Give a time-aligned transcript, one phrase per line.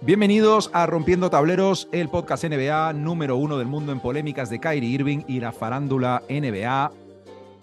[0.00, 4.90] Bienvenidos a Rompiendo Tableros, el podcast NBA número uno del mundo en polémicas de Kyrie
[4.90, 6.92] Irving y la farándula NBA.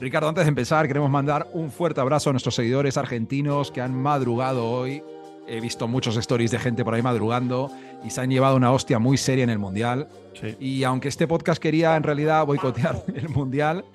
[0.01, 3.95] Ricardo, antes de empezar, queremos mandar un fuerte abrazo a nuestros seguidores argentinos que han
[3.95, 5.01] madrugado hoy.
[5.48, 7.71] He visto muchos stories de gente por ahí madrugando
[8.04, 10.10] y se han llevado una hostia muy seria en el Mundial.
[10.34, 10.58] Sí.
[10.60, 13.86] Y aunque este podcast quería en realidad boicotear el Mundial,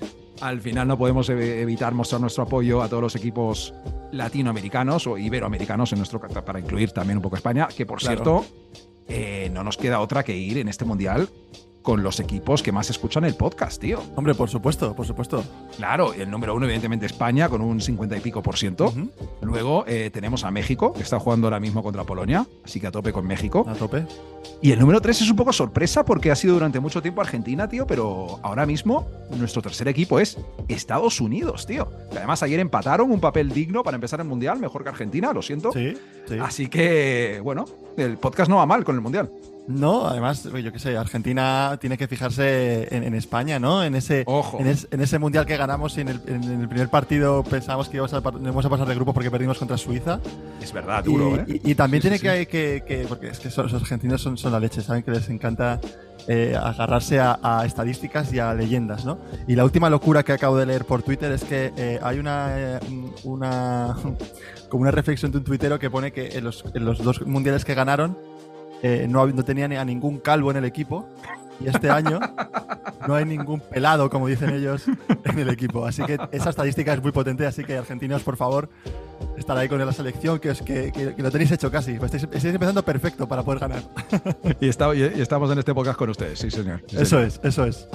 [0.41, 3.75] al final no podemos ev- evitar mostrar nuestro apoyo a todos los equipos
[4.13, 8.17] latinoamericanos o iberoamericanos en nuestro para incluir también un poco España, que por Claro.
[8.17, 8.45] cierto
[9.09, 11.29] eh, no nos queda otra que ir en este mundial
[11.83, 14.03] con los equipos que más escuchan el podcast, tío.
[14.17, 15.43] Hombre, por supuesto, por supuesto.
[15.77, 18.93] Claro, el número uno, evidentemente, España, con un 50 y pico por ciento.
[19.41, 22.91] Luego eh, tenemos a México, que está jugando ahora mismo contra Polonia, así que a
[22.91, 23.65] tope con México.
[23.69, 24.07] A tope.
[24.63, 27.69] Y el número 3 es un poco sorpresa porque ha sido durante mucho tiempo Argentina,
[27.69, 29.09] tío, pero ahora mismo
[29.39, 30.37] nuestro tercer equipo es
[30.69, 31.89] Estados Unidos, tío.
[32.11, 35.41] Que además ayer empataron un papel digno para empezar el Mundial, mejor que Argentina, lo
[35.43, 35.73] siento.
[35.73, 35.95] Sí,
[36.27, 36.39] sí.
[36.39, 37.65] Así que, bueno,
[37.97, 39.31] el podcast no va mal con el Mundial.
[39.69, 43.85] No, además, yo qué sé, Argentina tiene que fijarse en, en España, ¿no?
[43.85, 44.59] En ese, Ojo.
[44.59, 47.89] en, es- en ese mundial que ganamos y en el, en el primer partido pensábamos
[47.89, 50.19] que íbamos a, par- íbamos a pasar de grupo porque perdimos contra Suiza.
[50.61, 51.61] Es verdad, duro, y, ¿eh?
[51.65, 54.21] y- y también Sí, tiene sí, que, que- que- porque es que son- los argentinos
[54.21, 55.79] son, son la leche, saben que les encanta
[56.27, 59.19] eh, agarrarse a, a estadísticas y a leyendas, ¿no?
[59.47, 62.49] Y la última locura que acabo de leer por Twitter es que eh, hay una,
[62.77, 62.81] eh,
[63.25, 63.97] una
[64.69, 67.65] como una reflexión de un tuitero que pone que en los, en los dos mundiales
[67.65, 68.17] que ganaron
[68.83, 71.07] eh, no, no tenían a ningún calvo en el equipo.
[71.63, 72.19] Y este año
[73.07, 74.85] no hay ningún pelado, como dicen ellos,
[75.25, 75.85] en el equipo.
[75.85, 77.47] Así que esa estadística es muy potente.
[77.47, 78.71] Así que, argentinos, por favor,
[79.37, 81.93] estar ahí con la selección, que, es, que, que- que lo tenéis hecho casi.
[81.93, 83.83] Estáis, estáis empezando perfecto para poder ganar.
[84.59, 86.83] Y, está- y- y estamos en este podcast con ustedes, sí, señor.
[86.89, 87.25] Sí, Eso señor.
[87.27, 87.89] es, eso es.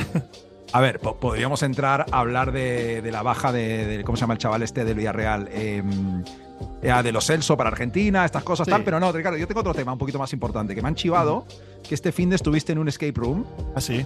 [0.71, 4.21] A ver, po- podríamos entrar a hablar de, de la baja de, de- ¿Cómo se
[4.21, 5.47] llama el chaval este del Villarreal?
[5.51, 5.81] Eh,
[6.81, 8.71] de los Celso para Argentina, estas cosas Sí.
[8.71, 10.95] tal, pero no, Ricardo, yo tengo otro tema un poquito más importante, que me han
[10.95, 11.45] chivado
[11.87, 13.43] que este fin de estuviste en un escape room,
[13.75, 14.05] Así.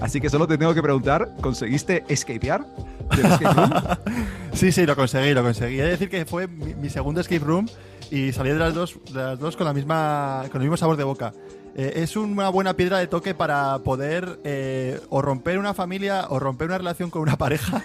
[0.00, 2.66] así que solo te tengo que preguntar, ¿conseguiste escapear
[3.16, 3.70] del escape room?
[4.52, 5.78] Sí, sí, lo conseguí, lo conseguí.
[5.78, 7.68] He de decir que fue mi, mi segundo escape room
[8.10, 10.96] y salí de las dos, de las dos con, la misma, con el mismo sabor
[10.96, 11.32] de boca.
[11.78, 16.38] Eh, es una buena piedra de toque para poder eh, o romper una familia o
[16.38, 17.82] romper una relación con una pareja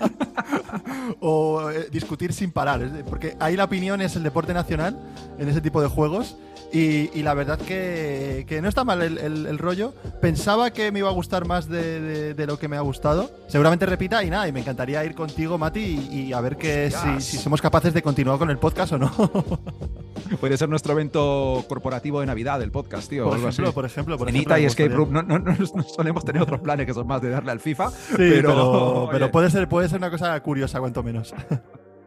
[1.20, 2.90] o eh, discutir sin parar.
[3.10, 4.98] Porque ahí la opinión es el deporte nacional
[5.38, 6.38] en ese tipo de juegos.
[6.74, 9.94] Y, y la verdad que, que no está mal el, el- el rollo.
[10.22, 13.30] Pensaba que me iba a gustar más de, de- de lo que me ha gustado.
[13.48, 16.90] Seguramente repita y nada, y me encantaría ir contigo, Mati, y, y a ver que
[16.90, 19.12] si, si somos capaces de continuar con el podcast o no.
[20.40, 23.26] Puede ser nuestro evento corporativo de Navidad del podcast, tío.
[23.26, 23.74] por, ejemplo, así.
[23.74, 25.12] por ejemplo, por ejemplo, y escape room.
[25.12, 27.90] No, no- no- no solemos tener otros planes que son más de darle al FIFA.
[27.92, 31.34] Sí, pero, pero, oye, puede, ser, puede ser una cosa curiosa, cuanto menos.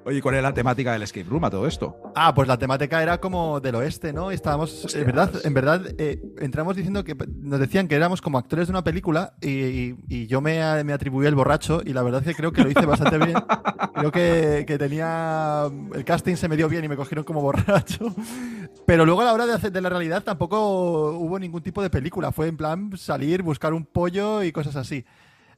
[0.04, 1.97] oye, ¿cuál es la temática del escape room a todo esto?
[2.15, 4.31] Ah, pues la temática era como del oeste, ¿no?
[4.31, 4.94] Estábamos, Hostias.
[4.94, 8.72] en verdad, en verdad eh, entramos diciendo que nos decían que éramos como actores de
[8.72, 12.28] una película y, y- y yo me, me atribuí el borracho y la verdad es
[12.28, 13.37] que creo que lo hice bastante bien.
[13.94, 15.64] Creo que, que tenía,
[15.94, 18.14] el casting se me dio bien y me cogieron como borracho.
[18.87, 21.91] Pero luego a la hora de hacer de la realidad tampoco hubo ningún tipo de
[21.91, 22.32] película.
[22.32, 25.04] Fue en plan salir, buscar un pollo y cosas así.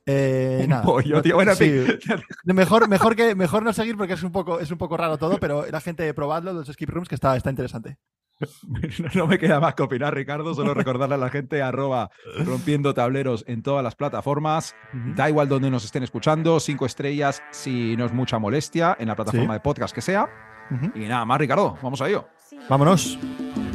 [0.07, 1.35] Eh, Un nada, pollo, no- tío.
[1.35, 1.85] Bueno, en sí.
[2.45, 5.39] Mejor, mejor, que, mejor no seguir porque es un poco, es un poco raro todo,
[5.39, 7.99] pero la gente probadlo, los skip rooms, que está, está interesante.
[8.39, 10.55] No, no me queda más que opinar, Ricardo.
[10.55, 12.11] Solo recordarle a la gente arroba
[12.45, 14.77] rompiendo tableros en todas las plataformas.
[14.93, 19.17] Da igual donde nos estén escuchando, cinco estrellas si no es mucha molestia en la
[19.17, 19.59] plataforma Sí.
[19.59, 20.29] de podcast que sea.
[20.71, 20.93] Ujú.
[20.95, 22.29] Y nada más, Ricardo, vamos a ello.
[22.69, 23.19] Vámonos.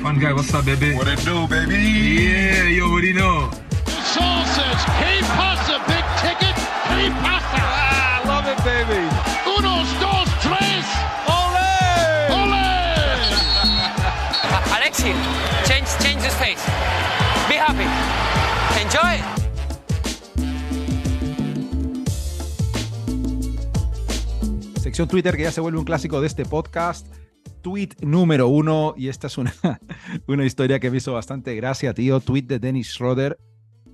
[0.02, 0.94] Fun guy, what's up, baby?
[0.96, 2.30] What it do, baby?
[2.30, 3.50] Yeah, you already know.
[4.14, 6.56] Saul says, ¿Qué pasa, big ticket?
[6.90, 7.60] ¿Qué pasa?
[7.62, 9.08] I love it, baby.
[9.58, 10.84] Unos, dos, tres.
[11.28, 11.72] ¡Ole!
[12.36, 12.68] ¡Ole!
[14.76, 15.14] Alexi,
[15.64, 16.62] change change the space.
[17.48, 17.88] Be happy.
[18.82, 19.22] Enjoy.
[24.82, 27.08] Sección Twitter que ya se vuelve un clásico de este podcast.
[27.62, 29.54] Tweet número uno, y esta es una,
[30.28, 32.20] una historia que me hizo bastante gracia, tío.
[32.20, 33.38] Tweet de Dennis Schroeder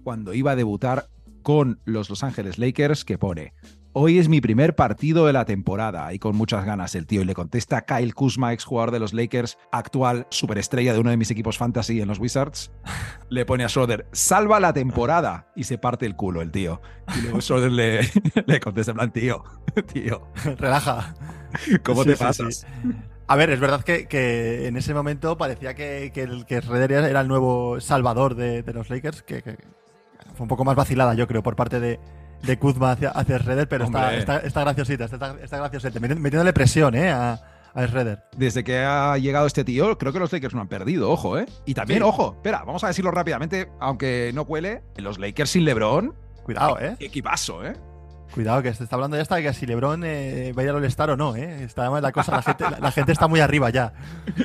[0.08, 1.10] cuando iba a debutar
[1.44, 3.52] con los Los Ángeles Lakers, que pone:
[3.92, 7.24] Hoy es mi primer partido de la temporada y con muchas ganas el tío.
[7.24, 11.30] Y le contesta Kyle Kuzma, exjugador de los Lakers, actual superestrella de uno de mis
[11.30, 12.72] equipos fantasy en los Wizards.
[13.30, 16.80] Le pone a Schroeder, salva la temporada y se parte el culo el tío.
[17.18, 18.00] Y luego Schroeder le,
[18.46, 19.44] le contesta en plan, tío,
[19.92, 20.26] tío,
[20.58, 21.16] Relaja.
[21.84, 22.56] ¿cómo Sí, te sí, pasas?
[22.56, 22.92] sí.
[23.28, 26.94] A ver, es verdad que, que en ese momento parecía que, que el que Schroeder
[26.94, 29.58] era el nuevo salvador de, de los Lakers, que, que
[30.38, 32.00] fue un poco más vacilada, yo creo, por parte de,
[32.44, 36.54] de Kuzma hacia, hacia Schroeder, pero está, está, está graciosita, está, está graciosita, meti- metiéndole
[36.54, 37.10] presión, ¿eh?
[37.10, 37.40] A,
[37.74, 38.24] a Schroeder.
[38.38, 41.46] Desde que ha llegado este tío, creo que los Lakers no han perdido, ojo, ¿eh?
[41.66, 42.06] Y también, Sí.
[42.08, 46.14] ojo, espera, vamos a decirlo rápidamente, aunque no cuele, los Lakers sin LeBron,
[46.44, 46.96] Cuidado, ¿eh?
[46.98, 47.74] qué equipazo, ¿eh?
[48.38, 50.76] Cuidado, que se está hablando ya hasta que si LeBron eh, va a ir al
[50.76, 51.64] All-Star o no, ¿eh?
[51.64, 52.40] Está la cosa,
[52.80, 53.94] la gente, está muy arriba ya.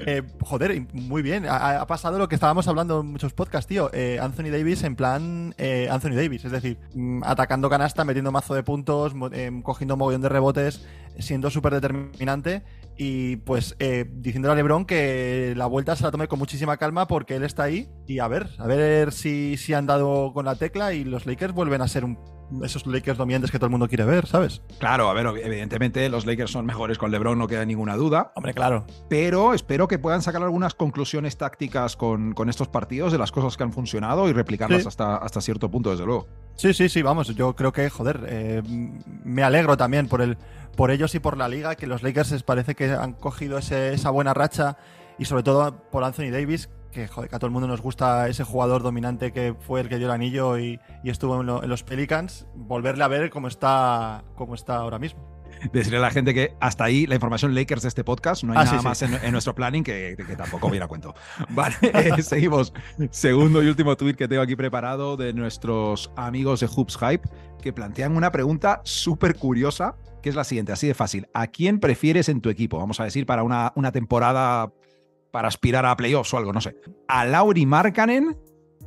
[0.06, 1.44] Eh, joder, muy bien.
[1.46, 3.90] Ha, pasado lo que estábamos hablando en muchos podcasts, tío.
[3.92, 8.54] Eh, Anthony Davis en plan eh, Anthony Davis, es decir, mm, atacando canasta, metiendo mazo
[8.54, 10.86] de puntos, eh, cogiendo mogollón de rebotes,
[11.18, 12.62] siendo súper determinante
[12.96, 17.06] y pues eh, diciéndole a LeBron que la vuelta se la tome con muchísima calma
[17.06, 20.56] porque él está ahí y a ver, a ver si, si han dado con la
[20.56, 22.18] tecla y los Lakers vuelven a ser un-
[22.64, 24.62] esos Lakers dominantes que todo el mundo quiere ver, ¿sabes?
[24.78, 28.54] Claro, a ver, evidentemente los Lakers son mejores con LeBron, no queda ninguna duda, Hombre,
[28.54, 28.84] claro.
[29.08, 33.56] pero espero que puedan sacar algunas conclusiones tácticas con, con estos partidos de las cosas
[33.56, 34.88] que han funcionado y replicarlas Sí.
[34.88, 36.26] hasta, hasta cierto punto, desde luego.
[36.56, 38.62] Sí, sí, sí, vamos, yo creo que, joder, eh,
[39.24, 40.36] me alegro también por, el,
[40.76, 43.94] por ellos y por la liga, que los Lakers les parece que han cogido ese-
[43.94, 44.76] esa buena racha
[45.18, 48.28] y sobre todo por Anthony Davis, que, joder, que a todo el mundo nos gusta
[48.28, 51.62] ese jugador dominante que fue el que dio el anillo y, y estuvo en, lo-
[51.62, 55.32] en los Pelicans, volverle a ver cómo está, cómo está ahora mismo.
[55.72, 58.58] Decirle a la gente que hasta ahí la información Lakers de este podcast, no hay
[58.58, 58.84] Ah, nada sí, sí.
[58.88, 61.14] más En, en nuestro planning que, que tampoco viene a cuento.
[61.50, 62.72] Vale, eh, seguimos.
[63.10, 67.28] Segundo y último tweet que tengo aquí preparado de nuestros amigos de Hoops Hype,
[67.62, 71.28] que plantean una pregunta súper curiosa, que es la siguiente, así de fácil.
[71.32, 72.78] ¿A quién prefieres en tu equipo?
[72.78, 74.72] Vamos a decir, para una, una temporada
[75.32, 76.76] para aspirar a playoffs o algo, no sé.
[77.08, 78.38] ¿A Lauri Markkanen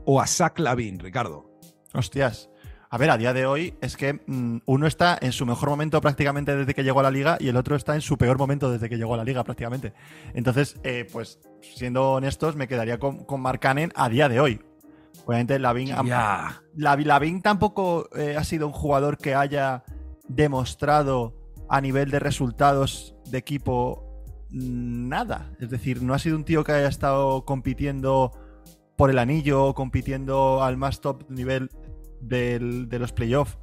[0.05, 1.51] o a Zach Lavin, Ricardo?
[1.93, 2.49] Hostias.
[2.89, 5.99] A ver, a día de hoy es que mm, uno está en su mejor momento
[5.99, 8.71] prácticamente desde que llegó a la liga y el otro está en su peor momento
[8.71, 9.93] desde que llegó a la liga prácticamente.
[10.33, 14.61] Entonces, eh, pues siendo honestos, me quedaría con, con Mark Cannon a día de hoy.
[15.25, 16.61] Obviamente, Lavin, Ya.
[16.75, 19.83] Lavin tampoco eh, ha sido un jugador que haya
[20.27, 21.33] demostrado
[21.69, 24.04] a nivel de resultados de equipo
[24.49, 25.51] nada.
[25.59, 28.31] Es decir, no ha sido un tío que haya estado compitiendo
[28.95, 31.69] por el anillo, compitiendo al más top nivel
[32.21, 33.57] del- de los playoffs.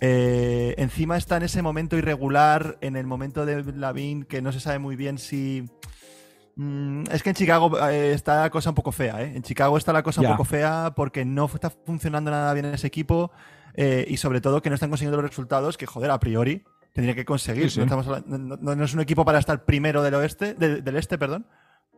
[0.00, 4.60] Eh, encima está en ese momento irregular, en el momento de Lavin, que no se
[4.60, 5.64] sabe muy bien si.
[6.56, 9.32] Mm, es que en Chicago eh, está la cosa un poco fea, ¿eh?
[9.36, 12.74] En Chicago está la cosa un poco fea porque no está funcionando nada bien en
[12.74, 13.30] ese equipo
[13.74, 17.14] eh, y sobre todo que no están consiguiendo los resultados que, joder, a priori tendría
[17.14, 17.64] que conseguir.
[17.64, 17.78] Sí, sí.
[17.80, 20.82] No, estamos hablando- no- no- no es un equipo para estar primero del oeste, de-
[20.82, 21.46] del este, perdón,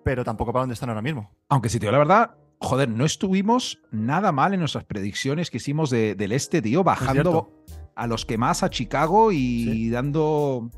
[0.04, 1.30] pero tampoco para donde están ahora mismo.
[1.48, 5.56] Aunque si te digo la verdad, joder, no estuvimos nada mal en nuestras predicciones que
[5.58, 9.90] hicimos de- del este, tío, bajando a los que más a Chicago y Sí.
[9.90, 10.70] dando,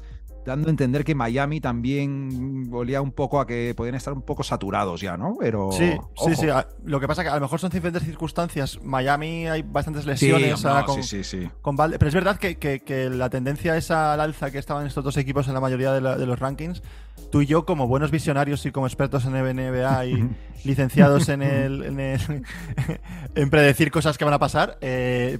[0.44, 4.42] dando a entender que Miami también volía un poco a que podían estar un poco
[4.42, 5.36] saturados ya, ¿no?
[5.38, 5.70] Pero.
[5.72, 6.34] Sí, sí, ojo.
[6.34, 6.46] sí.
[6.84, 8.78] Lo que pasa es que a lo mejor son diferentes circunstancias.
[8.82, 11.50] Miami hay bastantes Sí, lesiones no, ahora con, sí, sí, sí.
[11.62, 14.86] con Valde- Pero es verdad que, que- que la tendencia esa al alza que estaban
[14.86, 16.82] estos dos equipos en la mayoría de, la- de los rankings,
[17.30, 20.28] tú y yo, como buenos visionarios y como expertos en NBA y
[20.64, 22.42] licenciados en el, en, el-
[23.34, 25.38] en predecir cosas que van a pasar, eh,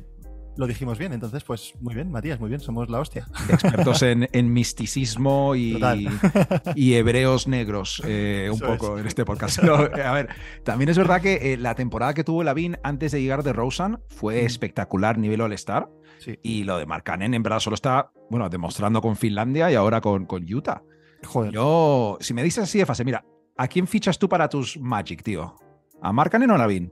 [0.56, 1.12] lo dijimos bien.
[1.12, 3.26] Entonces, pues muy bien, Matías, muy bien, somos la hostia.
[3.48, 5.80] Expertos en, en misticismo y,
[6.74, 9.00] y hebreos negros, eh, un Eso poco es.
[9.02, 9.62] en este podcast.
[9.62, 10.28] No, a ver,
[10.64, 13.98] también es verdad que eh, la temporada que tuvo Lavin antes de llegar de Rosen
[14.08, 14.46] fue Mm.
[14.46, 15.88] espectacular nivel All-Star.
[16.18, 16.38] Sí.
[16.42, 20.26] Y lo de Markkanen en verdad solo está, bueno, demostrando con Finlandia y ahora con,
[20.26, 20.82] con Utah.
[21.24, 21.52] Joder.
[21.52, 23.24] Yo, si me dices así de fase, mira,
[23.56, 25.56] ¿a quién fichas tú para tus Magic, tío?
[26.02, 26.90] ¿A Markkanen o a Lavin?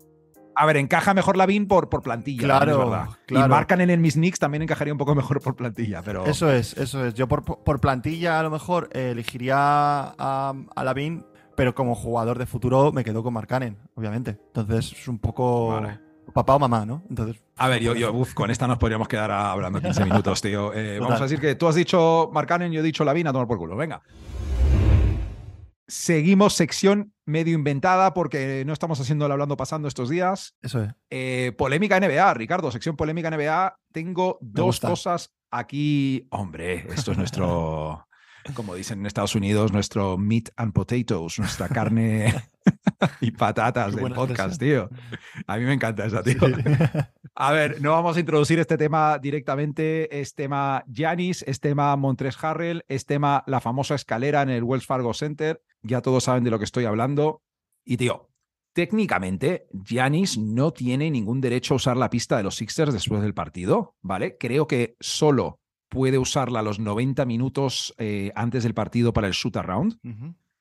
[0.55, 3.09] A ver, encaja mejor Lavin por, por plantilla, Claro, verdad.
[3.27, 3.47] claro.
[3.47, 6.27] Y Markkanen en mis Knicks también encajaría un poco mejor por plantilla, pero...
[6.27, 7.15] Eso es, eso es.
[7.15, 11.25] Yo por, por plantilla a lo mejor eh, elegiría a, a Lavín,
[11.57, 14.39] pero como jugador de futuro me quedo con Marcanen, obviamente.
[14.55, 15.99] Entonces es un poco Vale.
[16.35, 17.03] papá o mamá, ¿no?
[17.09, 20.73] Entonces, A ver, yo, yo uf, con esta nos podríamos quedar hablando 15 minutos, tío.
[20.75, 23.47] Eh, vamos a decir que tú has dicho Markkanen, yo he dicho Lavin, a tomar
[23.49, 23.77] por culo.
[23.77, 24.03] Venga.
[25.93, 30.57] Seguimos sección medio inventada porque no estamos haciendo el hablando pasando estos días.
[30.63, 30.95] eso es.
[31.11, 33.79] Eh, polémica NBA, Ricardo, sección polémica NBA.
[33.93, 34.89] Tengo dos gusta.
[34.89, 36.27] cosas aquí.
[36.31, 38.09] Hombre, esto es nuestro,
[38.55, 42.43] como dicen en Estados Unidos, nuestro meat and potatoes, nuestra carne
[43.21, 44.89] y patatas del podcast, tío.
[45.47, 46.39] A mí me encanta esa, tío.
[46.41, 46.53] Sí.
[47.35, 50.21] A ver, no vamos a introducir este tema directamente.
[50.21, 54.85] Es tema Giannis, es tema Montres Harrell, es tema la famosa escalera en el Wells
[54.85, 55.63] Fargo Center.
[55.83, 57.43] Ya todos saben de lo que estoy hablando.
[57.87, 58.29] Y tío,
[58.75, 63.33] técnicamente Giannis no tiene ningún derecho a usar la pista de los Sixers después del
[63.33, 64.37] partido, ¿vale?
[64.39, 69.33] Creo que solo puede usarla a los 90 minutos eh, antes del partido para el
[69.33, 69.99] shoot around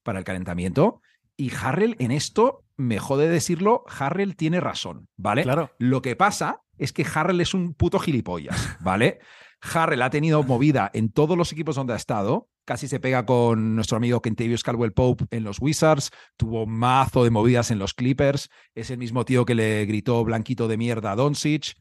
[0.04, 1.02] para el calentamiento.
[1.42, 5.42] Y Harrell en esto, me jode decirlo, Harrell tiene razón, ¿vale?
[5.42, 5.72] Claro.
[5.80, 9.18] Lo que pasa es que Harrell es un puto gilipollas, ¿vale?
[9.60, 13.76] Harrell ha tenido movida en todos los equipos donde ha estado casi se pega con
[13.76, 18.50] nuestro amigo Kentavious Caldwell Pope en los Wizards, tuvo mazo de movidas en los Clippers,
[18.76, 21.74] es el mismo tío que le gritó blanquito de mierda a Doncic.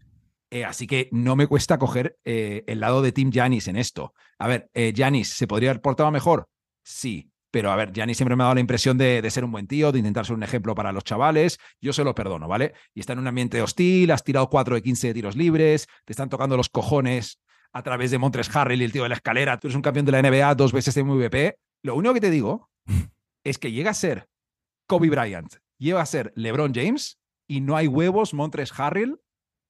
[0.50, 4.14] Eh, así que no me cuesta coger eh, el lado de Team Janis en esto.
[4.38, 6.48] A ver, eh, Janis, ¿se podría haber portado mejor?
[6.82, 9.52] Sí, pero a ver, Giannis siempre me ha dado la impresión de, de, ser un
[9.52, 11.58] buen tío, de intentar ser un ejemplo para los chavales.
[11.80, 12.74] Yo se lo perdono, ¿vale?
[12.94, 16.12] Y está en un ambiente hostil, has tirado 4 de 15 de tiros libres, te
[16.12, 17.40] están tocando los cojones
[17.72, 19.58] a través de Montres Harrell y el tío de la escalera.
[19.58, 21.56] Tú eres un campeón de la NBA, dos veces de MVP.
[21.82, 22.70] Lo único que te digo
[23.44, 24.28] es que llega a ser
[24.86, 29.20] Kobe Bryant, llega a ser LeBron James y no hay huevos Montres Harrell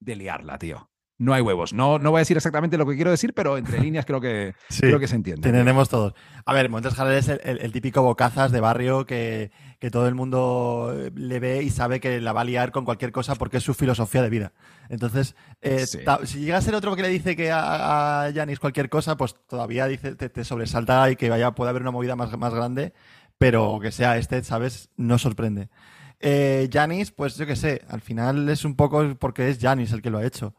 [0.01, 0.90] de liarla, tío
[1.21, 1.73] no hay huevos.
[1.75, 4.55] No, no voy a decir exactamente lo que quiero decir, pero entre líneas creo que,
[4.71, 5.43] Sí, creo que se entiende.
[5.53, 6.15] Tenemos todos.
[6.47, 10.15] A ver, Montes es el, el- el típico bocazas de barrio que, que todo el
[10.15, 13.59] mundo eh, le ve y sabe que la va a liar con cualquier cosa porque
[13.59, 14.53] es su filosofía de vida.
[14.89, 15.99] Entonces, eh, Sí.
[16.05, 19.35] ta- si llega a ser otro que le dice que a, Giannis cualquier cosa, pues
[19.47, 22.95] todavía dice, te, te sobresalta y que vaya, puede haber una movida más, más grande,
[23.37, 24.89] pero que sea este, ¿sabes?
[24.97, 25.69] No sorprende.
[26.19, 30.03] Eh, Giannis, pues yo qué sé, al final es un poco porque es Giannis el
[30.03, 30.55] que lo ha hecho.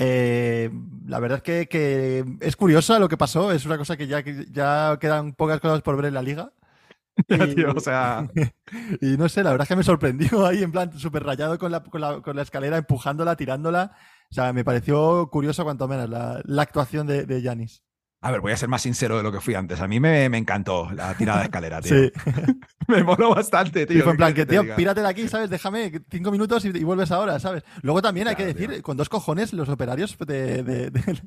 [0.00, 0.70] Eh,
[1.06, 4.22] la verdad es que, que es curiosa lo que pasó, es una cosa que ya,
[4.22, 6.52] que ya quedan pocas cosas por ver en la liga.
[7.28, 8.28] Y, Tío, o sea,
[9.00, 11.72] y no sé, la verdad es que me sorprendió ahí en plan súper rayado con
[11.72, 13.90] la, con, la, con la escalera, empujándola, tirándola.
[14.30, 17.82] O sea, me pareció curioso cuanto menos la, la actuación de, Giannis.
[18.20, 19.80] A ver, voy a ser más sincero de lo que fui antes.
[19.80, 21.94] A mí me, me encantó la tirada de escalera, tío.
[21.96, 22.12] Sí,
[22.88, 23.98] Me moló bastante, tío.
[23.98, 24.76] y fue en ¿qué plan que, tío, diga?
[24.76, 25.50] pírate de aquí, ¿sabes?
[25.50, 27.62] Déjame cinco minutos y, y vuelves ahora, ¿sabes?
[27.82, 28.82] Luego también hay que decir, tío.
[28.82, 31.22] con dos cojones, los operarios de, de, de-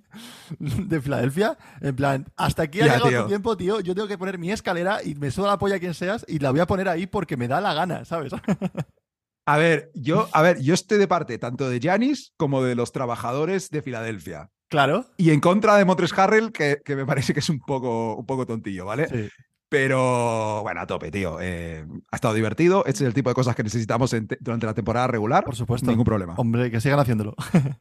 [0.60, 3.21] de Filadelfia, en plan, hasta aquí ha Ya, llegado tío.
[3.24, 5.93] tu tiempo, tío, yo tengo que poner mi escalera y me suda la polla quien
[5.93, 8.33] seas y la voy a poner ahí porque me da la gana, ¿sabes?
[9.48, 12.91] A ver, yo, a ver, yo estoy de parte tanto de Janis como de los
[12.91, 14.50] trabajadores de Filadelfia.
[14.72, 15.06] Claro.
[15.18, 18.25] Y en contra de Montres Harrell, que, que me parece que es un poco, un
[18.25, 19.08] poco tontillo, ¿vale?
[19.08, 19.30] Sí.
[19.72, 21.38] Pero bueno, a tope, tío.
[21.40, 22.84] Eh, ha estado divertido.
[22.86, 25.46] Este es el tipo de cosas que necesitamos durante la temporada regular.
[25.46, 25.90] Por supuesto.
[25.90, 26.34] Ningún problema.
[26.36, 27.36] Hombre, que sigan haciéndolo.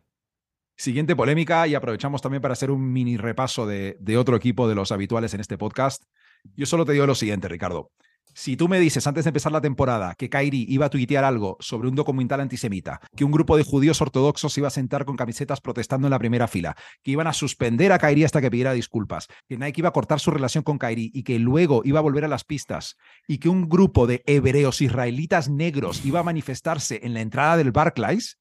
[0.76, 4.76] Siguiente polémica y aprovechamos también para hacer un mini repaso de, de otro equipo de
[4.76, 6.04] los habituales en este podcast.
[6.54, 7.90] Yo solo te digo lo siguiente, Ricardo.
[8.34, 11.56] Si tú me dices antes de empezar la temporada que Kairi iba a tuitear algo
[11.60, 15.60] sobre un documental antisemita, que un grupo de judíos ortodoxos iba a sentar con camisetas
[15.60, 19.26] protestando en la primera fila, que iban a suspender a Kairi hasta que pidiera disculpas,
[19.49, 22.25] que Nike iba a cortar su relación con Kairi y que luego iba a volver
[22.25, 22.96] a las pistas,
[23.26, 27.72] y que un grupo de hebreos israelitas negros iba a manifestarse en la entrada del
[27.72, 28.38] Barclays,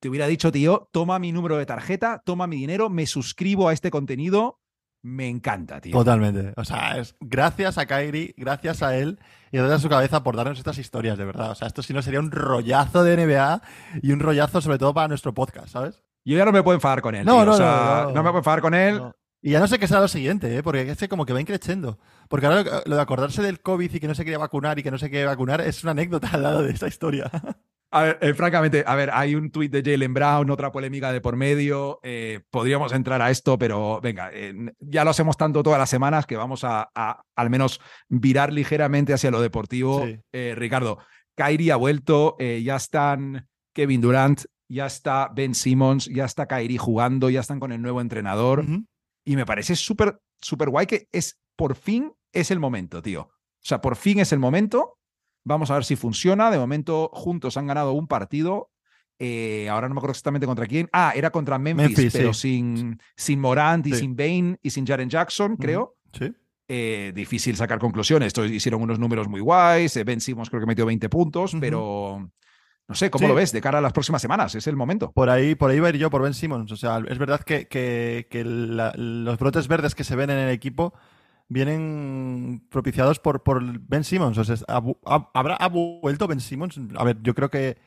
[0.00, 3.72] te hubiera dicho, tío, toma mi número de tarjeta, toma mi dinero, me suscribo a
[3.72, 4.60] este contenido,
[5.02, 5.92] me encanta, tío.
[5.92, 6.52] Totalmente.
[6.56, 9.18] O sea, es gracias a Kairi, gracias a él
[9.52, 11.52] y gracias a su cabeza por darnos estas historias, de verdad.
[11.52, 13.62] O sea, esto si no sería un rollazo de NBA
[14.02, 16.02] y un rollazo sobre todo para nuestro podcast, ¿sabes?
[16.24, 17.24] Yo ya no me puedo enfadar con él.
[17.24, 18.22] No, tío, no, o sea, no, no.
[18.22, 18.98] me puedo enfadar con él.
[18.98, 19.14] No.
[19.40, 20.62] Y ya no sé qué será lo siguiente, ¿eh?
[20.64, 21.98] porque es que como que va increciendo.
[22.28, 24.82] Porque ahora lo, lo de acordarse del COVID y que no se quería vacunar y
[24.82, 27.30] que no se quiere vacunar es una anécdota al lado de esta historia.
[27.90, 31.22] A ver, eh, francamente, a ver, hay un tuit de Jalen Brown, otra polémica de
[31.22, 32.00] por medio.
[32.02, 36.26] eh, podríamos entrar a esto, pero venga, eh, ya lo hacemos tanto todas las semanas
[36.26, 40.04] que vamos a, a al menos virar ligeramente hacia lo deportivo.
[40.06, 40.20] Sí.
[40.54, 40.98] Ricardo,
[41.34, 47.30] Kyrie ha vuelto, ya están Kevin Durant, ya está Ben Simmons, ya está Kyrie jugando,
[47.30, 48.64] ya están con el nuevo entrenador.
[49.24, 53.22] Y me parece súper, súper guay que es, por fin es el momento, tío.
[53.22, 54.98] O sea, por fin es el momento.
[55.48, 56.50] Vamos a ver si funciona.
[56.50, 58.70] De momento, juntos han ganado un partido.
[59.18, 60.88] Eh, ahora no me acuerdo exactamente contra quién.
[60.92, 62.50] Ah, era contra Memphis, Memphis, pero sí.
[62.58, 64.00] sin, sin Morant y Sí.
[64.00, 65.96] sin Bain y sin Jaren Jackson, creo.
[66.12, 66.32] Sí.
[66.68, 68.28] Eh, difícil sacar conclusiones.
[68.28, 69.96] Esto hicieron unos números muy guays.
[69.96, 72.30] Eh, Ben Simmons creo que metió 20 puntos, pero
[72.86, 73.28] no sé, ¿cómo Sí.
[73.28, 74.54] lo ves de cara a las próximas semanas?
[74.54, 75.10] Es el momento.
[75.12, 76.70] Por ahí, por ahí va a ir yo, por Ben Simmons.
[76.70, 80.38] O sea, es verdad que, que- que la- los brotes verdes que se ven en
[80.38, 80.92] el equipo
[81.48, 84.38] vienen propiciados por, por Ben Simmons.
[84.38, 84.56] O sea,
[85.34, 86.78] ¿habrá ha vuelto Ben Simmons?
[86.96, 87.78] A ver, yo creo que,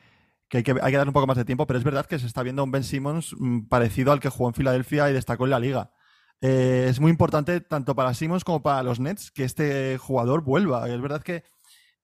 [0.48, 2.18] que hay que hay que darle un poco más de tiempo, pero es verdad que
[2.18, 5.44] se está viendo un Ben Simmons mm, parecido al que jugó en Filadelfia y destacó
[5.44, 5.92] en la liga.
[6.40, 10.88] Eh, es muy importante tanto para Simmons como para los Nets que este jugador vuelva.
[10.88, 11.44] Es verdad que,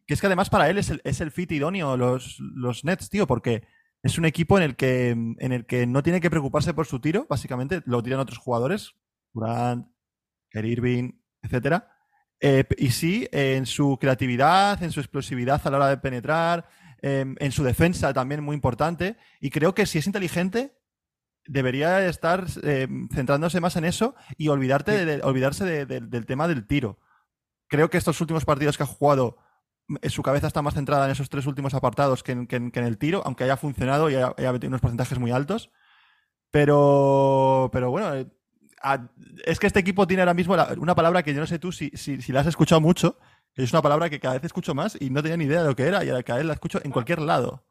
[0.06, 3.10] que es que además para él es el, es el fit idóneo los, los Nets,
[3.10, 3.64] tío, porque
[4.02, 7.00] es un equipo en el que en el que no tiene que preocuparse por su
[7.00, 8.94] tiro, básicamente lo tiran otros jugadores,
[9.34, 9.88] Durant,
[10.50, 11.90] Kyrie Irving, etcétera.
[12.40, 16.68] Eh, y sí, eh, en su creatividad, en su explosividad a la hora de penetrar,
[17.02, 19.16] eh, en su defensa también muy importante.
[19.40, 20.76] Y creo que si es inteligente,
[21.46, 26.26] debería estar eh, centrándose más en eso y olvidarte de- de- olvidarse de- de- del
[26.26, 26.98] tema del tiro.
[27.68, 29.38] Creo que estos últimos partidos que ha jugado,
[30.02, 32.70] eh, su cabeza está más centrada en esos tres últimos apartados que en, que en-
[32.70, 35.70] que en el tiro, aunque haya funcionado y haya, haya metido unos porcentajes muy altos.
[36.50, 38.26] Pero, pero bueno, eh,
[38.82, 39.08] a-
[39.44, 41.72] es que este equipo tiene ahora mismo la- una palabra que yo no sé tú
[41.72, 43.18] si, si, si la has escuchado mucho,
[43.54, 45.68] que es una palabra que cada vez escucho más y no tenía ni idea de
[45.68, 47.64] lo que era y ahora cada vez la escucho en cualquier lado.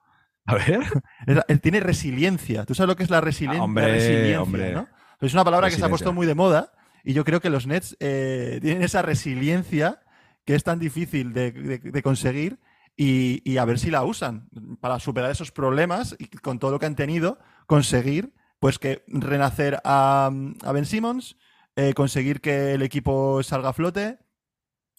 [0.45, 0.79] A ver.
[1.47, 2.65] Es tiene resiliencia.
[2.65, 4.41] ¿Tú sabes lo que es la, resilien- Ah, hombre, la resiliencia?
[4.41, 4.71] hombre.
[4.73, 4.87] ¿no?
[5.21, 6.71] Es una palabra que se ha puesto muy de moda
[7.03, 9.99] y yo creo que los Nets eh, tienen esa resiliencia
[10.45, 12.59] que es tan difícil de, de- de conseguir
[12.95, 14.49] y, y a ver si la usan
[14.79, 19.79] para superar esos problemas y con todo lo que han tenido conseguir pues que renacer
[19.83, 20.31] a,
[20.63, 21.37] a Ben Simmons,
[21.75, 24.19] eh, conseguir que el equipo salga a flote.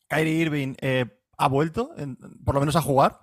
[0.09, 1.95] Kyrie Irving eh, ha vuelto,
[2.45, 3.21] por lo menos a jugar.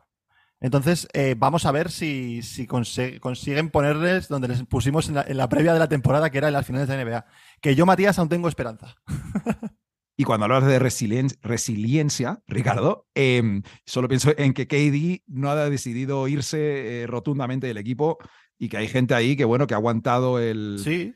[0.62, 5.38] Entonces, eh, vamos a ver si, si consiguen ponerles donde les pusimos en la, en
[5.38, 7.25] la previa de la temporada, que era en las finales de NBA.
[7.62, 8.96] Que yo, Matías, aún tengo esperanza.
[10.18, 15.70] Y cuando hablas de resilien- resiliencia, Ricardo, em, solo pienso en que KD no ha
[15.70, 18.18] decidido irse rotundamente del equipo
[18.58, 21.14] y que hay gente ahí que, bueno, que ha aguantado el, Sí,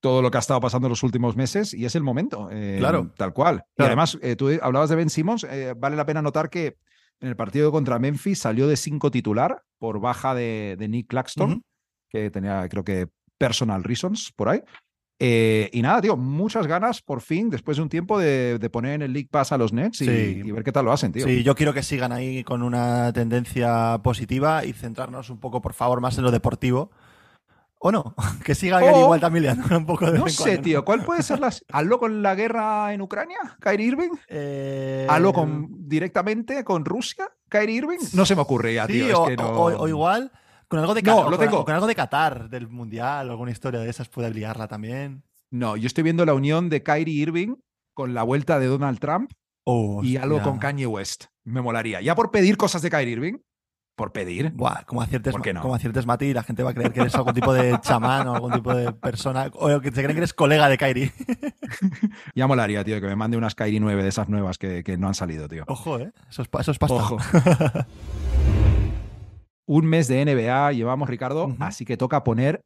[0.00, 2.50] todo lo que ha estado pasando en los últimos meses y es el momento.
[2.52, 3.10] eh, Claro.
[3.16, 3.64] Tal cual.
[3.78, 6.76] Y además, eh, tú hablabas de Ben Simmons, eh, vale la pena notar que
[7.20, 11.62] en el partido contra Memphis salió de cinco titular por baja de, de Nick Claxton,
[12.10, 14.60] que tenía, creo que, personal reasons por ahí.
[15.20, 18.94] Eh, y nada, tío, muchas ganas por fin, después de un tiempo, de, de poner
[18.94, 20.42] en el League Pass a los Nets y, Sí.
[20.44, 21.24] y ver qué tal lo hacen, tío.
[21.24, 25.72] Sí, yo quiero que sigan ahí con una tendencia positiva y centrarnos un poco, por
[25.72, 26.90] favor, más en lo deportivo.
[27.78, 28.14] ¿O no?
[28.44, 31.38] Que siga Gary igual también un poco de No sé, cuando, tío, ¿cuál puede ser
[31.38, 31.64] las.
[31.72, 33.38] ¿Halo con la guerra en Ucrania?
[33.60, 34.10] ¿Kyrie Irving?
[34.28, 37.28] Eh, ¿Halo con, directamente con Rusia?
[37.48, 37.98] ¿Kyrie Irving?
[38.14, 39.06] No se me ocurre ya, Sí, tío.
[39.06, 40.32] es o, que no- o- o igual
[40.68, 41.64] con algo de No, Qatar, lo o con, tengo.
[41.64, 45.22] con algo de Qatar, del Mundial, alguna historia de esas puede liarla también.
[45.50, 47.54] No, yo estoy viendo la unión de Kyrie Irving
[47.94, 49.30] con la vuelta de Donald Trump
[50.02, 51.26] y algo con Kanye West.
[51.44, 52.00] Me molaría.
[52.00, 53.34] Ya por pedir cosas de Kyrie Irving,
[53.96, 54.50] por pedir.
[54.52, 55.60] Buah, como aciertes, ¿Por qué no?
[55.62, 58.34] como aciertes Mati, la gente va a creer que eres algún tipo de chamán o
[58.34, 61.12] algún tipo de persona, o que se creen que eres colega de Kyrie.
[62.34, 65.06] Ya molaría, tío, que me mande unas Kyrie 9 de esas nuevas que, que no
[65.06, 65.64] han salido, tío.
[65.68, 66.12] Ojo, ¿eh?
[66.28, 66.94] Eso es, eso es pasta.
[66.96, 67.16] Ojo.
[69.66, 72.60] Un mes de NBA llevamos, Ricardo, así que toca poner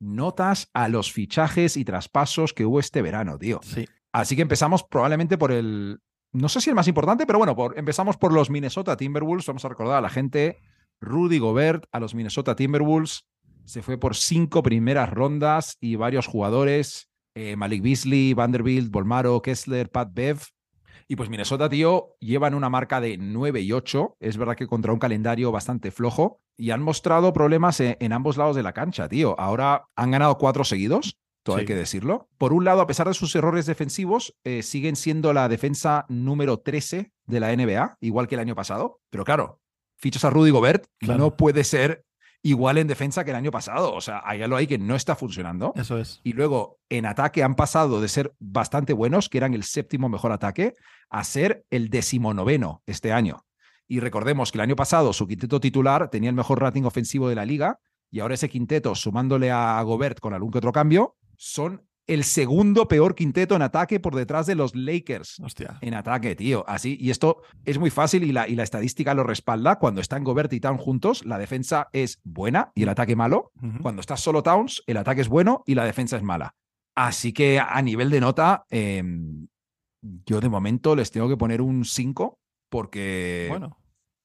[0.00, 3.60] notas a los fichajes y traspasos que hubo este verano, tío.
[3.62, 3.86] Sí.
[4.12, 6.00] Así que empezamos probablemente por el.
[6.32, 9.46] No sé si el más importante, pero bueno, por, empezamos por los Minnesota Timberwolves.
[9.46, 10.60] Vamos a recordar a la gente.
[11.00, 13.24] Rudy Gobert a los Minnesota Timberwolves.
[13.64, 17.08] Se fue por cinco primeras rondas y varios jugadores.
[17.34, 20.42] eh, Malik Beasley, Vanderbilt, Bolmaro, Kessler, Pat Bev.
[21.12, 24.16] Y pues Minnesota, tío, llevan una marca de 9 y 8.
[24.18, 26.40] Es verdad que contra un calendario bastante flojo.
[26.56, 29.38] Y han mostrado problemas en, en ambos lados de la cancha, tío.
[29.38, 32.30] Ahora han ganado cuatro seguidos, todo hay que decirlo.
[32.38, 36.60] Por un lado, a pesar de sus errores defensivos, eh, siguen siendo la defensa número
[36.60, 39.02] 13 de la NBA, igual que el año pasado.
[39.10, 39.60] Pero claro,
[39.98, 41.18] fichas a Rudy Gobert, Claro.
[41.18, 42.06] no puede ser
[42.42, 43.94] igual en defensa que el año pasado.
[43.94, 45.72] O sea, hay algo ahí que no está funcionando.
[45.76, 46.20] Eso es.
[46.24, 50.32] Y luego en ataque han pasado de ser bastante buenos, que eran el séptimo mejor
[50.32, 50.74] ataque,
[51.08, 53.44] a ser el decimonoveno este año.
[53.86, 57.34] Y recordemos que el año pasado su quinteto titular tenía el mejor rating ofensivo de
[57.34, 57.78] la liga
[58.10, 62.88] y ahora ese quinteto, sumándole a Gobert con algún que otro cambio, son el segundo
[62.88, 65.38] peor quinteto en ataque por detrás de los Lakers.
[65.40, 65.78] Hostia.
[65.80, 66.64] En ataque, tío.
[66.66, 69.78] Así, y esto es muy fácil y la, y la estadística lo respalda.
[69.78, 73.52] Cuando están Gobert y Town juntos, la defensa es buena y el ataque malo.
[73.82, 76.54] Cuando estás solo Towns, el ataque es bueno y la defensa es mala.
[76.96, 79.02] Así que a nivel de nota, eh,
[80.26, 82.38] yo de momento les tengo que poner un 5
[82.68, 83.78] porque Bueno,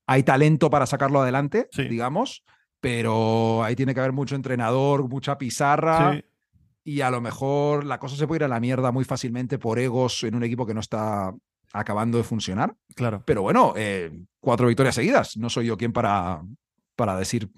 [0.08, 1.84] hay talento para sacarlo adelante, Sí.
[1.88, 2.44] digamos,
[2.82, 6.24] pero ahí tiene que haber mucho entrenador, mucha pizarra sí.
[6.88, 9.78] Y a lo mejor la cosa se puede ir a la mierda muy fácilmente por
[9.78, 11.34] egos en un equipo que no está
[11.74, 12.76] acabando de funcionar.
[12.96, 13.24] Claro.
[13.26, 15.36] Pero bueno, eh, cuatro victorias seguidas.
[15.36, 16.42] No soy yo quien para,
[16.96, 17.50] para decir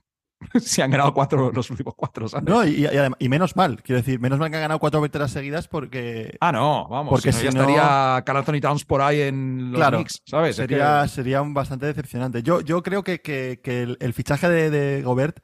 [0.60, 2.50] si han ganado cuatro los últimos cuatro, ¿sabes?
[2.50, 2.90] No, y, y
[3.20, 6.52] y menos mal, quiero decir, menos mal que han ganado cuatro victorias seguidas porque Ah,
[6.52, 7.12] no, vamos.
[7.12, 9.98] Porque si no, si ya no- estaría Carl Anthony Towns por ahí en los Claro,
[9.98, 10.52] Knicks, ¿sabes?
[10.52, 12.42] Es sería, que- sería un bastante decepcionante.
[12.42, 15.40] Yo, yo creo que, que- que el, el fichaje de, de Gobert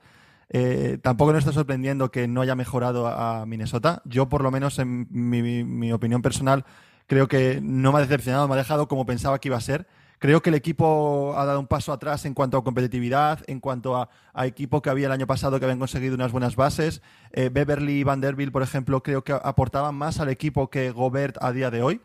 [0.49, 4.01] eh, tampoco nos está sorprendiendo que no haya mejorado a, Minnesota.
[4.05, 6.65] Yo, por lo menos, en mi, opinión personal,
[7.07, 9.87] creo que no me ha decepcionado, me ha dejado como pensaba que iba a ser.
[10.19, 13.97] Creo que el equipo ha dado un paso atrás en cuanto a competitividad, en cuanto
[13.97, 14.09] a,
[14.45, 17.01] equipo que había el año pasado que habían conseguido unas buenas bases.
[17.31, 21.51] Eh, Beverly y Vanderbilt, por ejemplo, creo que aportaban más al equipo que Gobert a
[21.51, 22.01] día de hoy.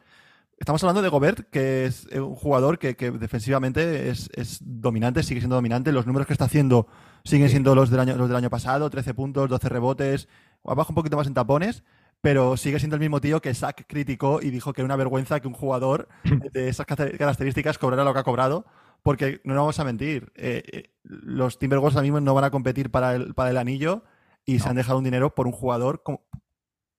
[0.58, 5.56] Estamos hablando de Gobert, que es eh, un jugador que, defensivamente es dominante, sigue siendo
[5.56, 5.92] dominante.
[5.92, 6.88] Los números que está haciendo
[7.24, 10.28] siguen siendo los del año, los del año pasado, 13 puntos, 12 rebotes,
[10.64, 11.82] abajo un poquito más en tapones,
[12.20, 15.40] pero sigue siendo el mismo tío que Zach criticó y dijo que era una vergüenza
[15.40, 16.08] que un jugador
[16.52, 18.66] de esas características cobrara lo que ha cobrado,
[19.02, 22.50] porque no nos vamos a mentir, eh, eh, los Timberwolves ahora mismo no van a
[22.50, 24.04] competir para el, para el anillo
[24.44, 26.02] y se han dejado un dinero por un jugador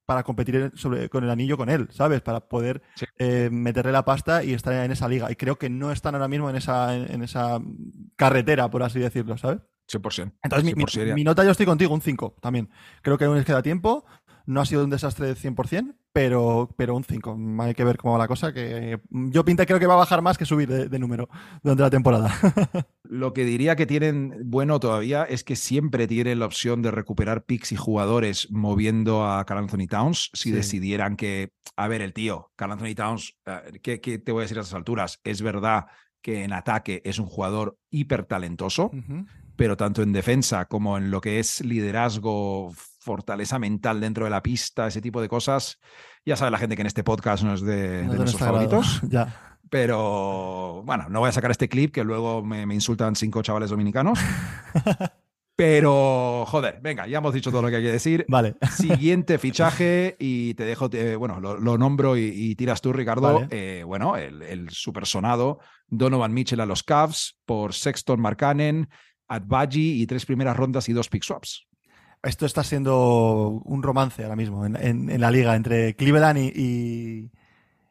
[0.07, 2.21] para competir sobre, con el anillo con él, ¿sabes?
[2.21, 3.05] Para poder Sí.
[3.19, 5.31] eh, meterle la pasta y estar en esa liga.
[5.31, 7.59] Y creo que no están ahora mismo en esa, en, en esa
[8.15, 9.59] carretera, por así decirlo, ¿sabes?
[9.91, 10.33] 100%.
[10.43, 11.13] Entonces, mi, mi- 100%.
[11.15, 12.69] mi nota yo estoy contigo, un 5 también.
[13.01, 14.05] Creo que aún les queda tiempo.
[14.47, 17.37] No ha sido un desastre de 100%, pero, pero un 5.
[17.59, 18.51] Hay que ver cómo va la cosa.
[18.51, 21.29] Que yo pinta creo que va a bajar más que subir de, de número
[21.61, 22.33] durante la temporada.
[23.03, 27.43] Lo que diría que tienen bueno todavía es que siempre tienen la opción de recuperar
[27.45, 30.51] picks y jugadores moviendo a Carl Anthony Towns si Sí.
[30.51, 34.43] decidieran que, a ver, el tío, Carl Anthony Towns, eh, ¿qué, qué te voy a
[34.45, 35.19] decir a esas alturas?
[35.23, 35.85] Es verdad
[36.23, 39.25] que en ataque es un jugador hiper talentoso, Ujú.
[39.61, 44.41] Pero tanto en defensa como en lo que es liderazgo, fortaleza mental dentro de la
[44.41, 45.77] pista, ese tipo de cosas,
[46.25, 49.01] ya sabe la gente que en este podcast no es de, No de nuestros favoritos.
[49.07, 49.59] ya.
[49.69, 53.69] Pero bueno, no voy a sacar este clip que luego me, me insultan cinco chavales
[53.69, 54.17] dominicanos.
[55.55, 58.25] Pero, joder, venga, ya hemos dicho todo lo que hay que decir.
[58.27, 58.55] Vale.
[58.71, 63.33] Siguiente fichaje y te dejo, eh, bueno, lo, lo nombro y, y tiras tú, Ricardo.
[63.35, 63.47] Vale.
[63.51, 68.89] Eh, bueno, el, el super sonado Donovan Mitchell a los Cavs por Sexton Markkanen,
[69.31, 71.67] Adbaji y tres primeras rondas y dos pick swaps.
[72.21, 77.31] Esto está siendo un romance ahora mismo en, la liga entre Cleveland y,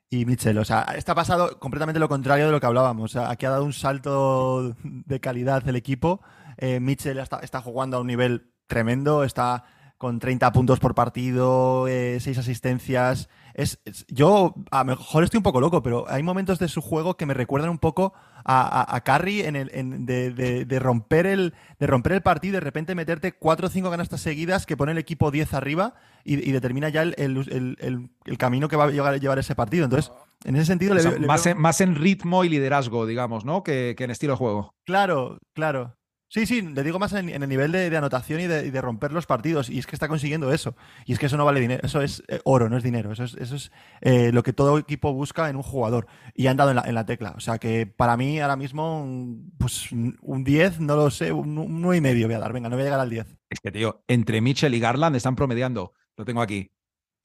[0.08, 0.58] y, Mitchell.
[0.58, 3.16] O sea, está pasado completamente lo contrario de lo que hablábamos.
[3.16, 6.20] Aquí ha dado un salto de calidad el equipo.
[6.58, 9.24] Eh, Mitchell está, jugando a un nivel tremendo.
[9.24, 9.64] Está
[9.98, 13.28] con 30 puntos por partido, 6 asistencias.
[13.60, 16.80] Es, es- yo a lo mejor estoy un poco loco, pero hay momentos de su
[16.80, 18.12] juego que me recuerdan un poco
[18.44, 18.60] a,
[18.92, 22.52] a, a Curry en el, en- de, de- de romper el, de romper el partido
[22.52, 25.94] y de repente meterte 4 o 5 canastas seguidas que pone el equipo 10 arriba
[26.24, 29.84] y, y determina ya el, el- el- camino que va a llevar, llevar ese partido.
[29.84, 30.12] Entonces,
[30.44, 32.48] en ese sentido, O le sea, veo- le más, veo- en, más en ritmo y
[32.48, 33.62] liderazgo, digamos, ¿no?
[33.62, 34.74] Que, que en estilo de juego.
[34.86, 35.96] Claro, claro.
[36.32, 39.68] Sí, sí, le digo más en, el nivel de, anotación y de, romper los partidos.
[39.68, 40.76] Y es que está consiguiendo eso.
[41.04, 41.80] Y es que eso no vale dinero.
[41.84, 43.10] Eso es eh, oro, no es dinero.
[43.10, 46.06] Eso es, eh, lo que todo equipo busca en un jugador.
[46.34, 47.32] Y han dado en la, tecla.
[47.36, 51.58] O sea que para mí ahora mismo, un- pues un 10, no lo sé, un,
[51.58, 52.52] un 9 y medio voy a dar.
[52.52, 53.26] Venga, no voy a llegar al 10.
[53.48, 56.70] Es que, tío, entre Mitchell y Garland están promediando, lo tengo aquí,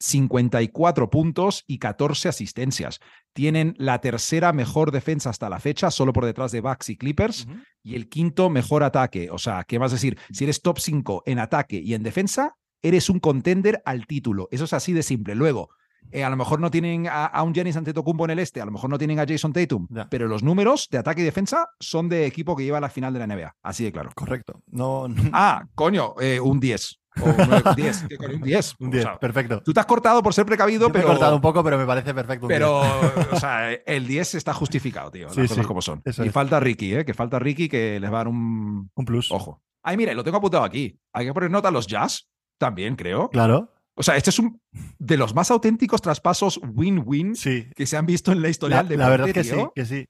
[0.00, 3.00] 54 puntos y 14 asistencias.
[3.32, 7.46] Tienen la tercera mejor defensa hasta la fecha, solo por detrás de Bucks y Clippers,
[7.82, 9.28] y el quinto mejor ataque.
[9.30, 10.18] O sea, ¿qué vas a decir?
[10.32, 14.48] Si eres top 5 en ataque y en defensa, eres un contender al título.
[14.50, 15.34] Eso es así de simple.
[15.34, 15.68] Luego,
[16.12, 18.64] eh, a lo mejor no tienen a, a un Giannis Antetokounmpo en el este, a
[18.64, 22.08] lo mejor no tienen a Jason Tatum, pero los números de ataque y defensa son
[22.08, 23.54] de equipo que lleva a la final de la NBA.
[23.62, 24.10] Así de claro.
[24.14, 24.62] Correcto.
[24.68, 27.00] No, no- Ah, coño, eh, un 10.
[27.22, 28.04] O nueve, 10.
[28.08, 28.34] ¿Qué coño?
[28.36, 28.74] Un 10.
[28.78, 29.02] un O 10.
[29.04, 29.62] sea, perfecto.
[29.62, 31.78] tú te has cortado por ser precavido, Yo me he pero, cortado un poco, pero
[31.78, 32.46] me parece perfecto.
[32.46, 33.32] un pero 10.
[33.32, 35.28] o sea, el 10 está justificado, tío.
[35.30, 36.02] Sí, las cosas sí, como son.
[36.04, 36.32] y es.
[36.32, 37.04] falta Ricky, ¿eh?
[37.04, 39.30] Que falta Ricky que les va a dar un Un plus.
[39.32, 39.62] ojo.
[39.82, 40.98] Ay, mira, lo tengo apuntado aquí.
[41.12, 43.30] Hay que poner nota a los Jazz, también creo.
[43.30, 43.72] Claro.
[43.94, 44.60] O sea, este es un
[44.98, 47.66] de los más auténticos traspasos win-win Sí.
[47.74, 50.06] que se han visto en la historia La, del la verdad que sí, que sí.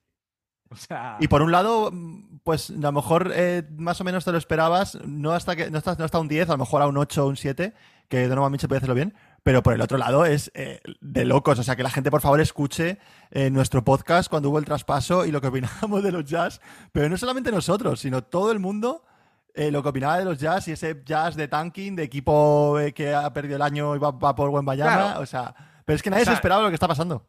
[0.69, 1.91] O sea, Y por un lado,
[2.43, 5.77] pues a lo mejor eh, más o menos te lo esperabas, no hasta que no
[5.77, 7.73] hasta, no hasta un 10, a lo mejor a un 8 o un 7,
[8.07, 11.59] que Donovan Mitchell puede hacerlo bien, pero por el otro lado es eh, de locos,
[11.59, 12.99] o sea, que la gente por favor escuche
[13.31, 17.09] eh, nuestro podcast cuando hubo el traspaso y lo que opinábamos de los Jazz, pero
[17.09, 19.03] no solamente nosotros, sino todo el mundo
[19.71, 23.33] lo que opinaba de los Jazz y ese Jazz de tanking, de equipo que ha
[23.33, 25.19] perdido el año y va, va por buen Claro.
[25.19, 27.25] o sea, pero es que nadie O sea, se esperaba lo que está pasando.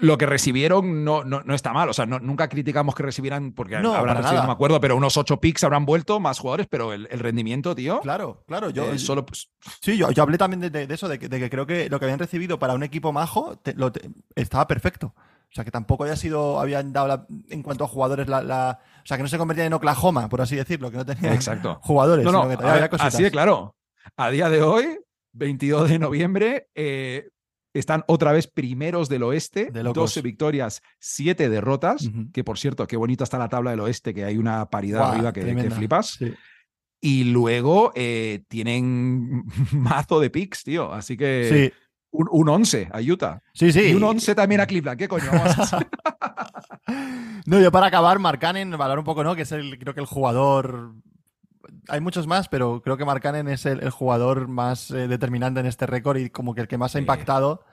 [0.00, 1.88] Lo que recibieron no, no, no está mal.
[1.88, 4.42] O sea, no- nunca criticamos que recibieran, porque No, habrán recibido, nada.
[4.44, 7.74] no me acuerdo, pero unos 8 picks habrán vuelto, más jugadores, pero el, el rendimiento,
[7.74, 8.00] tío.
[8.00, 9.50] Claro, claro, yo, eh, solo pues,
[9.82, 11.90] Sí, yo, yo hablé también de, de- de eso, de que, de que creo que
[11.90, 15.14] lo que habían recibido para un equipo majo te- lo te- estaba perfecto.
[15.16, 18.78] O sea, que tampoco había sido, habían dado la- en cuanto a jugadores la, la-
[19.02, 21.80] O sea, que no se convertían en Oklahoma, por así decirlo, que no tenían Exacto.
[21.82, 23.74] jugadores, No, no, sino que a había así de claro.
[24.16, 24.98] A día de hoy,
[25.32, 27.30] 22 de noviembre, eh,
[27.78, 30.14] están otra vez primeros del oeste, De locos.
[30.14, 34.24] 12 victorias, 7 derrotas, que por cierto, qué bonita está la tabla del oeste, que
[34.24, 36.10] hay una paridad arriba que, que flipas.
[36.18, 36.34] Sí.
[37.00, 40.92] Y luego eh, tienen mazo de picks, tío.
[40.92, 43.40] Así que Sí, un, un 11 a Utah.
[43.52, 43.90] sí, sí.
[43.90, 44.98] Y un 11 también a Cleveland.
[44.98, 45.88] ¿Qué coño vamos a hacer?
[47.46, 49.34] No, yo para acabar, Marcanen, valorar un poco, ¿no?
[49.34, 50.92] Que es el, creo que el jugador.
[51.88, 55.66] Hay muchos más, pero creo que Marcanen es el, el jugador más eh, determinante en
[55.66, 57.64] este récord y como que el que más ha impactado.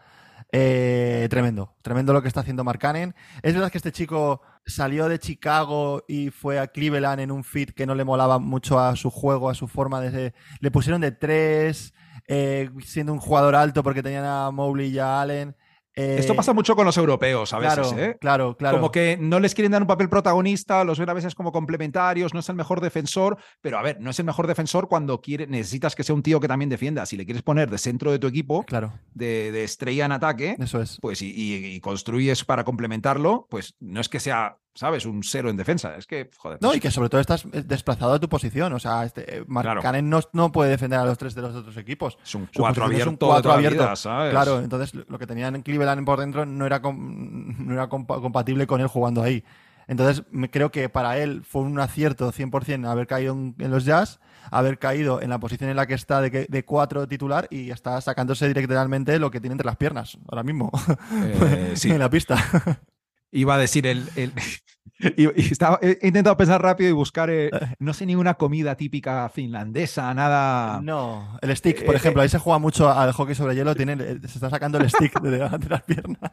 [0.58, 3.14] Eh, tremendo, tremendo lo que está haciendo Marcanen.
[3.42, 7.72] Es verdad que este chico salió de Chicago y fue a Cleveland en un fit
[7.72, 10.34] que no le molaba mucho a su juego, a su forma de.
[10.62, 11.94] Le pusieron de tres,
[12.30, 15.58] eh, siendo un jugador alto porque tenían a Mowgli y a Allen.
[15.96, 18.18] Eh, Esto pasa mucho con los europeos a veces, claro, ¿eh?
[18.20, 18.78] claro, claro.
[18.78, 22.34] Como que no les quieren dar un papel protagonista, los ven a veces como complementarios,
[22.34, 25.48] no es el mejor defensor, pero a ver, no es el mejor defensor cuando quiere,
[25.48, 27.06] necesitas que sea un tío que también defienda.
[27.06, 30.56] Si le quieres poner de centro de tu equipo, Claro, de, de estrella en ataque,
[30.60, 30.98] eso es.
[31.02, 35.06] pues y, y- y construyes para complementarlo, pues no es que sea, ¿sabes?
[35.08, 36.60] Un cero en defensa, es que, joder.
[36.62, 38.72] No, y que sobre todo estás eh, desplazado a tu posición.
[38.74, 39.82] O sea, este, eh, Mark Claro.
[39.82, 42.18] Cannon no, no puede defender a los tres de los otros equipos.
[42.24, 43.84] es un cuatro posición es abierto, un cuatro abierto.
[43.84, 44.32] vida, ¿sabes?
[44.32, 48.68] Claro, entonces lo que tenían en Cleveland por dentro no era, no era compa- compatible
[48.68, 49.44] con él jugando ahí.
[49.88, 54.20] Entonces creo que para él fue un acierto 100% haber caído en, en los Jazz,
[54.50, 57.70] haber caído en la posición en la que está de, que- de cuatro titular y
[57.70, 60.72] está sacándose directamente lo que tiene entre las piernas ahora mismo
[61.14, 61.92] Eh, sí.
[61.92, 62.36] en la pista.
[63.32, 64.04] Iba a decir el.
[64.16, 64.32] el-
[65.18, 68.76] y- y estaba, he intentado pensar rápido y buscar, eh, no sé, ni una comida
[68.76, 70.80] típica finlandesa, nada.
[70.82, 73.98] No, el stick, por Eh, ejemplo, ahí se juega mucho al hockey sobre hielo, tiene,
[73.98, 76.32] se está sacando el stick de delante de las piernas.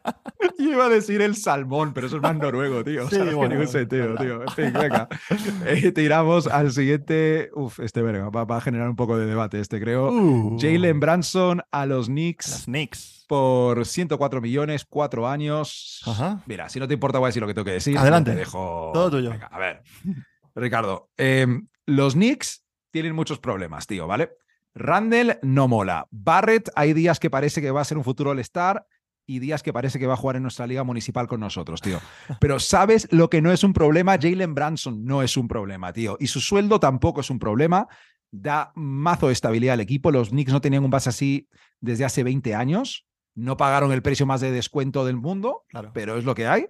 [0.59, 3.05] Yo iba a decir el salmón, pero eso es más noruego, tío.
[3.07, 4.23] O Sí, sea, bueno, sentido, verdad.
[4.25, 4.43] tío.
[4.43, 5.09] En fin, venga.
[5.67, 7.51] Eh, tiramos al siguiente.
[7.55, 10.11] Uf, este verga, va, va a generar un poco de debate este, creo.
[10.13, 13.25] Uh, Jalen Branson a los Knicks Las Knicks.
[13.29, 16.03] por 104 millones, cuatro años.
[16.07, 16.43] Ajá.
[16.47, 17.97] Mira, si no te importa, voy a decir lo que tengo que decir.
[17.99, 18.33] Adelante.
[18.33, 18.91] Te dejo...
[18.93, 19.31] Todo tuyo.
[19.31, 19.83] Venga, a ver.
[20.55, 21.47] Ricardo, eh,
[21.87, 24.33] los Knicks tienen muchos problemas, tío, ¿vale?
[24.75, 26.07] Randall no mola.
[26.11, 28.87] Barrett, hay días que parece que va a ser un futuro All-Star
[29.27, 32.01] y días que parece que va a jugar en nuestra liga municipal con nosotros, tío.
[32.41, 34.19] Pero ¿sabes lo que no es un problema?
[34.21, 36.17] Jalen Branson no es un problema, tío.
[36.21, 37.87] Y su sueldo tampoco es un problema.
[38.31, 40.11] Da mazo de estabilidad al equipo.
[40.11, 41.49] Los Knicks no tenían un base así
[41.81, 43.07] desde hace 20 años.
[43.35, 45.91] No pagaron el precio más de descuento del mundo, Claro.
[45.95, 46.67] pero es lo que hay.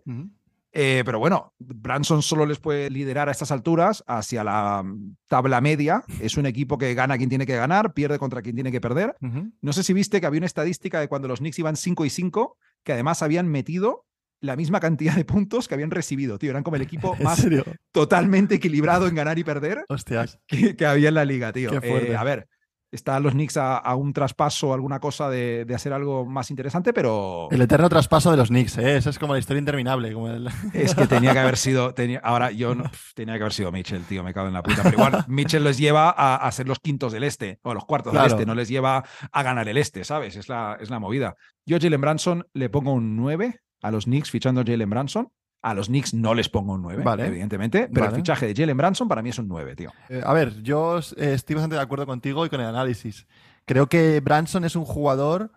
[0.73, 5.61] Eh, pero bueno, Branson solo les puede liderar a estas alturas hacia la mm, tabla
[5.61, 6.03] media.
[6.21, 9.15] Es un equipo que gana quien tiene que ganar, pierde contra quien tiene que perder.
[9.61, 12.11] No sé si viste que había una estadística de cuando los Knicks iban 5 y
[12.11, 14.07] 5, que además habían metido
[14.41, 16.51] la misma cantidad de puntos que habían recibido, tío.
[16.51, 17.65] Eran como el equipo ¿En más serio?
[17.93, 20.41] totalmente equilibrado en ganar y perder Hostias.
[20.47, 21.71] que, que había en la liga, tío.
[21.81, 22.49] Eh, a ver,
[22.93, 26.93] están los Knicks a, a un traspaso alguna cosa de, de hacer algo más interesante,
[26.93, 28.97] pero El eterno traspaso de los Knicks, ¿eh?
[28.99, 30.13] Esa es como la historia interminable.
[30.13, 30.49] Como el...
[30.75, 31.95] es que tenía que haber sido.
[31.95, 34.83] Tenía, ahora yo no, tenía que haber sido Mitchell, tío, me cago en la puta.
[34.83, 38.13] Pero igual, Mitchell les lleva a, a ser los quintos del este o los cuartos
[38.13, 38.29] Claro.
[38.29, 39.03] del este, no les lleva
[39.33, 40.37] a ganar el este, ¿sabes?
[40.37, 41.35] Es la, es la movida.
[41.65, 45.29] Yo Jalen Branson le pongo un 9 a los Knicks fichando a Jalen Branson.
[45.63, 47.27] A los Knicks no les pongo un 9, Vale.
[47.27, 49.93] evidentemente, pero el fichaje de Jalen Branson para mí es un 9, tío.
[50.09, 53.29] Eh, a ver, yo eh, estoy bastante de acuerdo contigo y con el análisis.
[53.65, 55.53] Creo que Branson es un jugador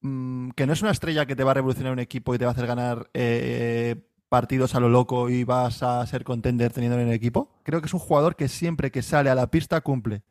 [0.00, 2.46] mm, que no es una estrella que te va a revolucionar un equipo y te
[2.46, 3.96] va a hacer ganar eh,
[4.30, 7.50] partidos a lo loco y vas a ser contender teniendo en el equipo.
[7.62, 10.22] Creo que es un jugador que siempre que sale a la pista cumple.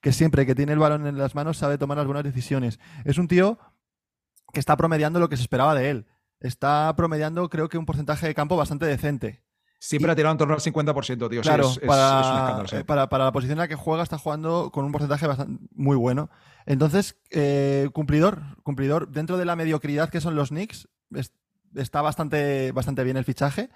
[0.00, 2.80] Que siempre que tiene el balón en las manos sabe tomar las buenas decisiones.
[3.04, 3.60] Es un tío
[4.52, 6.06] que está promediando lo que se esperaba de él.
[6.40, 9.42] Está promediando, creo que un porcentaje de campo bastante decente.
[9.78, 11.42] Siempre Y- ha tirado en torno al 50%, tío.
[11.42, 12.76] Claro, es, es- para, es un escándalo, sí.
[12.84, 15.96] para, para la posición en la que juega está jugando con un porcentaje bastante, muy
[15.96, 16.30] bueno.
[16.64, 19.08] Entonces, eh, cumplidor, cumplidor.
[19.10, 21.32] Dentro de la mediocridad que son los Knicks, es-
[21.74, 23.70] está bastante, bastante bien el fichaje.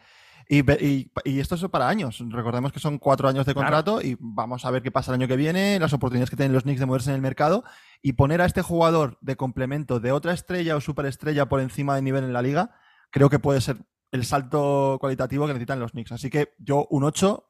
[0.53, 2.21] Y, y- y esto es para años.
[2.29, 3.67] Recordemos que son cuatro años de Claro.
[3.69, 6.53] contrato y vamos a ver qué pasa el año que viene, las oportunidades que tienen
[6.53, 7.63] los Knicks de moverse en el mercado
[8.03, 12.03] y poner a este jugador de complemento de otra estrella o superestrella por encima de
[12.03, 12.73] nivel en la liga,
[13.13, 13.77] creo que puede ser
[14.11, 16.11] el salto cualitativo que necesitan los Knicks.
[16.11, 17.49] Así que yo un 8,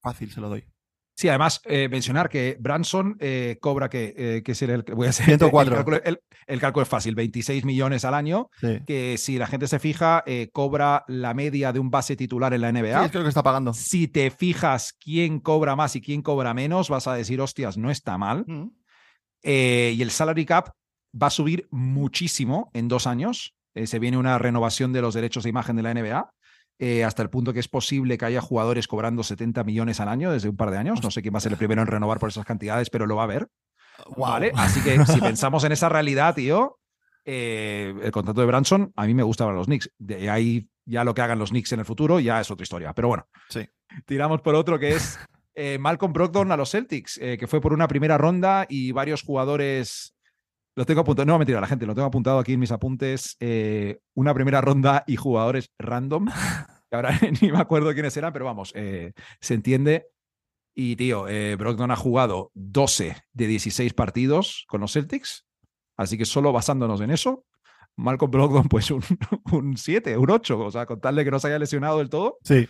[0.00, 0.64] fácil se lo doy.
[1.20, 5.10] Sí, además, eh, mencionar que Branson eh, cobra que, eh, que es el, voy a
[5.10, 5.70] hacer 104.
[5.72, 8.78] El cálculo, el- el cálculo es fácil, 26 millones al año, Sí.
[8.86, 12.68] que si la gente se fija, cobra la media de un base titular en la
[12.70, 13.10] Sí, NBA.
[13.10, 13.74] que lo que está pagando.
[13.74, 17.90] Si te fijas quién cobra más y quién cobra menos, vas a decir, hostias, no
[17.90, 18.44] está mal.
[18.46, 18.70] Mm.
[19.42, 20.70] Y el salary cap
[21.14, 23.54] va a subir muchísimo en dos años.
[23.74, 26.30] Eh, se viene una renovación de los derechos de imagen de la NBA.
[26.82, 30.32] Eh, hasta el punto que es posible que haya jugadores cobrando 70 millones al año
[30.32, 31.02] desde un par de años.
[31.02, 33.16] No sé quién va a ser el primero en renovar por esas cantidades, pero lo
[33.16, 33.48] va a haber.
[34.06, 34.32] Guau.
[34.32, 34.52] ¿vale?
[34.56, 36.78] Así que si pensamos en esa realidad, tío,
[37.26, 39.90] eh, el contrato de Branson a mí me gusta para los Knicks.
[39.98, 42.94] De ahí ya lo que hagan los Knicks en el futuro ya es otra historia.
[42.94, 43.68] Pero bueno, Sí.
[44.06, 45.18] tiramos por otro que es
[45.54, 50.14] eh, Malcolm Brogdon a los Celtics, que fue por una primera ronda y varios jugadores.
[50.76, 53.36] Lo tengo apuntado, no mentira, la gente, lo tengo apuntado aquí en mis apuntes.
[53.40, 56.26] eh, una primera ronda y jugadores random.
[56.90, 60.06] que ahora ni me acuerdo quiénes eran, pero vamos, eh, se entiende.
[60.74, 65.44] Y tío, eh, Brogdon ha jugado 12 de 16 partidos con los Celtics.
[65.96, 67.44] Así que solo basándonos en eso,
[67.96, 69.02] Malcolm Brogdon, pues un,
[69.52, 70.58] un 7, un 8.
[70.58, 72.68] O sea, con tal de que no se haya lesionado del todo, Sí,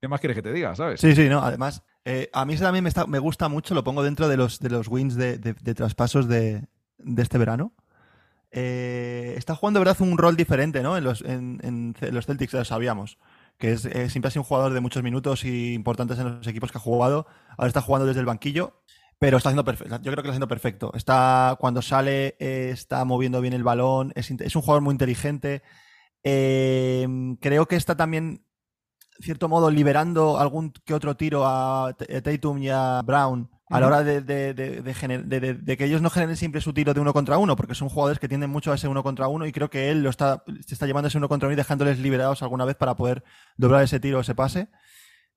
[0.00, 1.00] ¿qué más quieres que te diga, sabes?
[1.00, 1.40] sí, sí, no.
[1.40, 4.36] Además, eh, a mí eso también me, está- me gusta mucho, lo pongo dentro de
[4.38, 6.66] los, de los wins de, de- de traspasos de,
[7.04, 7.72] de este verano.
[8.52, 10.96] eh, está jugando, de verdad, un rol diferente, ¿no?
[10.96, 13.18] En los, en, los Celtics, lo sabíamos.
[13.58, 16.46] Que es, eh, siempre ha sido un jugador de muchos minutos y importantes en los
[16.46, 17.26] equipos que ha jugado.
[17.56, 18.82] Ahora está jugando desde el banquillo,
[19.18, 19.96] pero está haciendo perfecto.
[20.02, 20.92] Yo creo que lo está haciendo perfecto.
[20.94, 24.12] Está, cuando sale, eh, está moviendo bien el balón.
[24.16, 25.62] Es, un jugador muy inteligente.
[26.24, 27.06] Eh,
[27.40, 28.44] creo que está también,
[29.18, 33.80] en cierto modo, liberando algún que otro tiro a a Tatum y a Brown a
[33.80, 36.60] la hora de, de- de- de gener- de- de- de que ellos no generen siempre
[36.60, 39.02] su tiro de uno contra uno, porque son jugadores que tienden mucho a ese uno
[39.02, 41.46] contra uno y creo que él lo está, se está llevando a ese uno contra
[41.48, 43.24] uno y dejándoles liberados alguna vez para poder
[43.56, 44.68] doblar ese tiro o ese pase.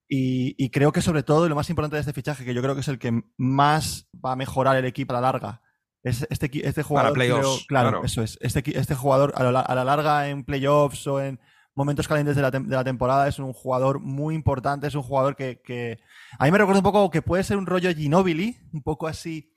[0.08, 2.62] Y, y creo que sobre todo, y lo más importante de este fichaje, que yo
[2.62, 5.62] creo que es el que más va a mejorar el equipo a la larga,
[6.04, 7.14] es este, este jugador.
[7.14, 8.06] playoffs, creo- claro, claro.
[8.06, 8.38] eso es.
[8.42, 11.40] Este, este jugador a la, a la larga en playoffs o en
[11.76, 15.36] momentos calientes de la, de la temporada es un jugador muy importante, es un jugador
[15.36, 16.00] que, que
[16.40, 19.52] a mí me recuerda un poco que puede ser un rollo Ginobili, un poco así,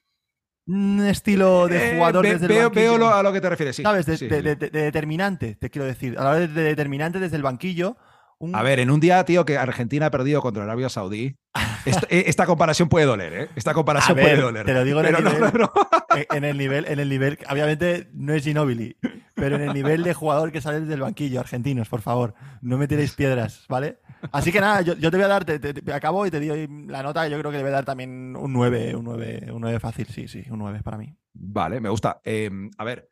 [0.67, 2.71] un estilo de Eh, jugador ve- desde el banquillo.
[2.83, 3.83] veo lo- a lo que te refieres, sí.
[3.83, 4.05] ¿Sabes?
[4.05, 4.43] De, Sí, de- sí.
[4.43, 6.19] de- de determinante, te quiero decir.
[6.19, 7.97] A la hora de determinante desde el banquillo.
[8.41, 11.37] Un- A ver, en un día, tío, que Argentina ha perdido contra Arabia Saudí,
[11.85, 13.49] esto- eh, esta comparación puede doler, ¿eh?
[13.57, 14.67] Esta comparación ver, puede doler.
[14.67, 15.73] te lo digo en el Pero nivel- no, no.
[16.17, 18.97] en- en el nivel, en el nivel, obviamente no es Ginobili,
[19.35, 22.87] pero en el nivel de jugador que sale del banquillo, argentinos, por favor, no me
[22.87, 23.99] tiréis piedras, ¿vale?
[24.33, 26.41] Así que nada, yo, yo te voy a dar, te, te- te- acabo y te
[26.41, 26.55] digo
[26.87, 29.61] la nota, yo creo que le voy a dar también un 9, un 9, un
[29.61, 31.15] 9 fácil, sí, sí, un 9 para mí.
[31.35, 32.21] Vale, me gusta.
[32.25, 33.09] Eh, a ver,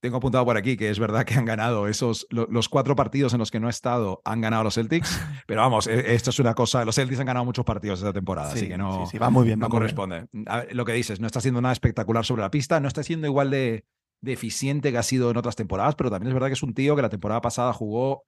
[0.00, 3.32] tengo apuntado por aquí que es verdad que han ganado esos, lo- los cuatro partidos
[3.34, 6.38] en los que no he estado, han ganado los Celtics, pero vamos, eh, esto es
[6.38, 9.12] una cosa, los Celtics han ganado muchos partidos esta temporada, Sí, así que no, sí,
[9.12, 9.94] sí, va muy bien, no va muy bien.
[9.96, 10.26] corresponde.
[10.46, 13.02] A ver, lo que dices, no está haciendo nada espectacular sobre la pista, no está
[13.02, 13.84] siendo igual de,
[14.22, 16.74] de eficiente que ha sido en otras temporadas, pero también es verdad que es un
[16.74, 18.22] tío que la temporada pasada jugó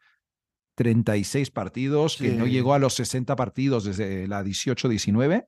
[0.77, 5.47] 36 partidos, que no llegó a los 60 partidos desde la 18-19.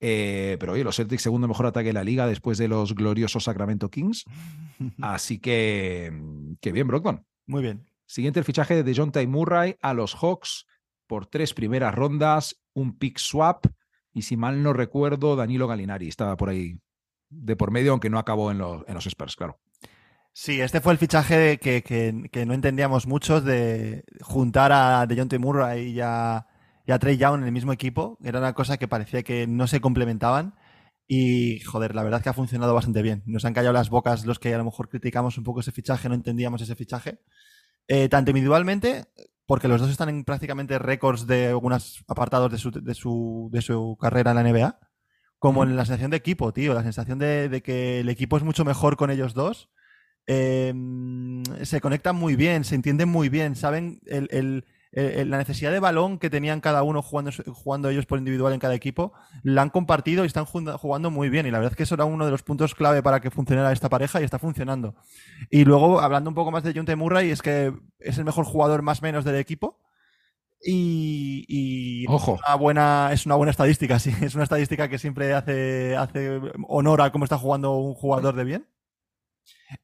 [0.00, 3.44] Eh, pero oye, los Celtics, segundo mejor ataque de la liga después de los gloriosos
[3.44, 4.24] Sacramento Kings.
[5.00, 6.12] Así que,
[6.60, 7.24] que bien, Brogdon.
[7.46, 7.86] Muy bien.
[8.06, 10.66] Siguiente el fichaje de John Ty Murray a los Hawks
[11.06, 13.66] por tres primeras rondas, un pick swap
[14.12, 16.78] y si mal no recuerdo, Danilo Galinari estaba por ahí
[17.28, 19.60] de por medio, aunque no acabó en los, en los Spurs, claro.
[20.32, 25.38] Sí, este fue el fichaje que, que- que no entendíamos muchos de juntar a DeJounte
[25.38, 26.46] Murray y a,
[26.90, 28.18] y a Trey Young en el mismo equipo.
[28.22, 30.54] Era una cosa que parecía que no se complementaban.
[31.06, 33.22] Y, joder, la verdad es que ha funcionado bastante bien.
[33.26, 36.08] Nos han callado las bocas los que a lo mejor criticamos un poco ese fichaje,
[36.08, 37.20] no entendíamos ese fichaje.
[37.88, 39.06] Eh, tanto individualmente,
[39.46, 43.62] porque los dos están en prácticamente récords de algunos apartados de su, de su, de
[43.62, 44.78] su carrera en la NBA,
[45.38, 46.74] como en la sensación de equipo, tío.
[46.74, 49.70] La sensación de, de que el equipo es mucho mejor con ellos dos
[50.26, 50.72] eh,
[51.62, 55.80] se conectan muy bien, se entienden muy bien, saben el- el- el- la necesidad de
[55.80, 59.70] balón que tenían cada uno jugando, jugando ellos por individual en cada equipo, la han
[59.70, 61.46] compartido y están jugando muy bien.
[61.46, 63.72] Y la verdad es que eso era uno de los puntos clave para que funcionara
[63.72, 64.94] esta pareja y está funcionando.
[65.50, 68.82] Y luego, hablando un poco más de Junte Murray, es que es el mejor jugador
[68.82, 69.78] más menos del equipo.
[70.62, 72.34] Y, y Ojo.
[72.34, 74.12] Es, una buena, es una buena estadística, sí.
[74.22, 78.44] Es una estadística que siempre hace, hace honor a cómo está jugando un jugador de
[78.44, 78.66] bien.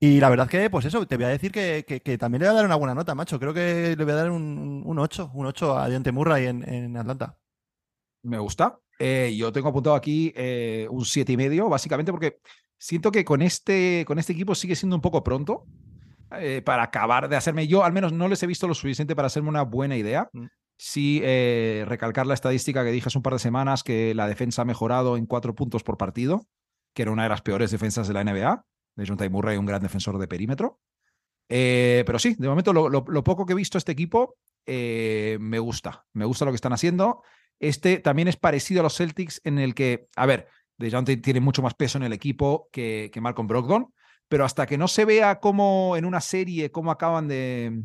[0.01, 2.49] Y la verdad que, pues eso, te voy a decir que, que- que también le
[2.49, 3.39] voy a dar una buena nota, macho.
[3.39, 6.69] Creo que le voy a dar un, un 8, un 8 a Dionte Murray en,
[6.69, 7.39] en Atlanta.
[8.23, 8.79] Me gusta.
[8.99, 12.39] Eh, yo tengo apuntado aquí eh, un siete y medio, básicamente porque
[12.79, 15.67] siento que con este, con este equipo sigue siendo un poco pronto
[16.33, 17.69] eh, para acabar de hacerme.
[17.69, 20.29] Yo al menos no les he visto lo suficiente para hacerme una buena idea.
[20.33, 20.47] Mm.
[20.79, 21.21] Sí,
[21.87, 25.17] recalcar la estadística que dije hace un par de semanas, que la defensa ha mejorado
[25.17, 26.47] en cuatro puntos por partido,
[26.93, 28.63] que era una de las peores defensas de la NBA.
[28.97, 30.81] De John Ty Murray, un gran defensor de perímetro.
[31.49, 35.39] Eh, pero sí, de momento lo, lo- lo poco que he visto este equipo eh,
[35.41, 36.05] me gusta.
[36.13, 37.23] Me gusta lo que están haciendo.
[37.61, 41.63] Este también es parecido a los Celtics en el que, a ver, DeJounte tiene mucho
[41.63, 43.93] más peso en el equipo que, que Malcolm Brogdon,
[44.29, 47.83] pero hasta que no se vea cómo en una serie cómo acaban de,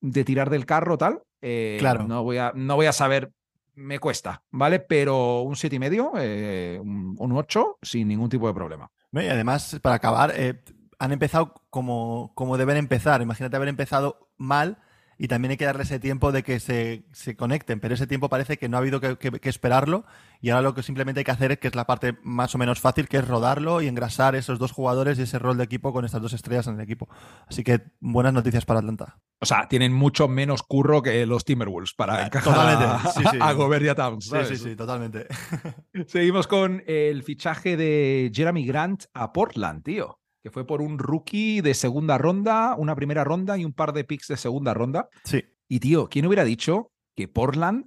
[0.00, 2.04] de tirar del carro tal, eh, Claro.
[2.08, 3.30] no, voy a, no voy a saber,
[3.74, 4.80] me cuesta, ¿vale?
[4.80, 8.90] Pero un siete y medio, un, un 8 sin ningún tipo de problema.
[9.22, 10.62] Y además, para acabar, eh,
[10.98, 13.22] han empezado como, como deben empezar.
[13.22, 14.78] Imagínate haber empezado mal
[15.18, 18.28] y también hay que darle ese tiempo de que se, se conecten, pero ese tiempo
[18.28, 20.04] parece que no ha habido que, que- que esperarlo
[20.40, 22.58] y ahora lo que simplemente hay que hacer es que es la parte más o
[22.58, 25.92] menos fácil, que es rodarlo y engrasar esos dos jugadores y ese rol de equipo
[25.92, 27.08] con estas dos estrellas en el equipo.
[27.46, 29.18] Así que buenas noticias para Atlanta.
[29.40, 33.22] O sea, tienen mucho menos curro que los Timberwolves para Ah, encajar totalmente, a, sí,
[33.30, 33.38] sí.
[33.40, 34.24] a Gobert y a Towns.
[34.26, 35.26] Sí, sí, sí, totalmente.
[36.06, 40.18] Seguimos con el fichaje de Jeremy Grant a Portland, tío.
[40.46, 44.04] Que fue por un rookie de segunda ronda, una primera ronda y un par de
[44.04, 45.08] picks de segunda ronda.
[45.24, 45.44] Sí.
[45.66, 47.86] Y tío, ¿quién hubiera dicho que Portland,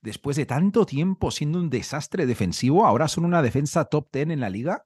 [0.00, 4.40] después de tanto tiempo siendo un desastre defensivo, ahora son una defensa top 10 en
[4.40, 4.84] la liga?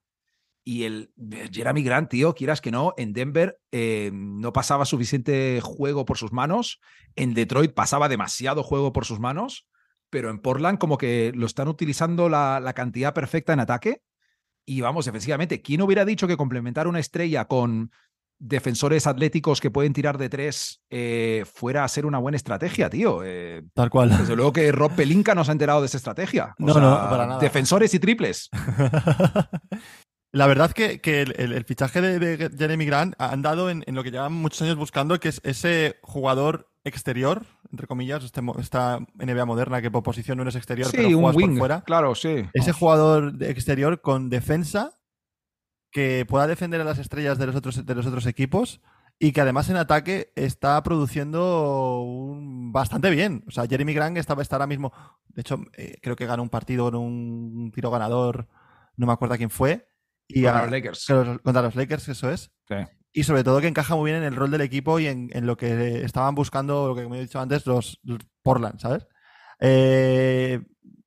[0.63, 1.11] Y el
[1.51, 6.35] Jeremy Grant, tío, quieras que no, en Denver eh, no pasaba suficiente juego por sus
[6.35, 6.81] manos.
[7.15, 9.67] En Detroit pasaba demasiado juego por sus manos.
[10.11, 14.03] Pero en Portland, como que lo están utilizando la, la cantidad perfecta en ataque.
[14.67, 17.91] Y vamos, defensivamente, ¿quién hubiera dicho que complementar una estrella con
[18.39, 23.23] defensores atléticos que pueden tirar de tres eh, fuera a ser una buena estrategia, tío?
[23.25, 24.11] Eh, Tal cual.
[24.19, 26.55] desde luego que Rob Pelinka no se ha enterado de esa estrategia.
[26.59, 27.39] O No, sea, no, para nada.
[27.41, 28.51] Defensores y triples.
[30.33, 33.85] La verdad que, que el, el- el fichaje de, de Jeremy Grant ha andado en,
[33.87, 38.41] en lo que llevan muchos años buscando, que es ese jugador exterior, entre comillas, este
[38.59, 41.49] esta NBA moderna que por posición no eres exterior, Sí, pero un juegas wing.
[41.51, 41.81] por fuera.
[41.83, 42.45] Claro, sí.
[42.53, 44.99] Ese jugador de exterior con defensa
[45.91, 48.81] que pueda defender a las estrellas de los otros, de los otros equipos
[49.19, 53.45] y que además en ataque está produciendo un- bastante bien.
[53.49, 54.93] O sea, Jeremy Grant está, está ahora mismo,
[55.29, 58.47] de hecho, eh, creo que ganó un partido en un tiro ganador,
[58.97, 59.89] no me acuerdo quién fue.
[60.29, 61.09] Y Contra a- los Lakers.
[61.09, 62.51] los- contra los Lakers, eso es.
[62.69, 62.75] Sí.
[63.19, 65.47] Y sobre todo que encaja muy bien en el rol del equipo y en, en
[65.47, 69.07] lo que estaban buscando, lo que como he dicho antes, los, los Portland, ¿sabes?
[69.59, 70.61] Eh,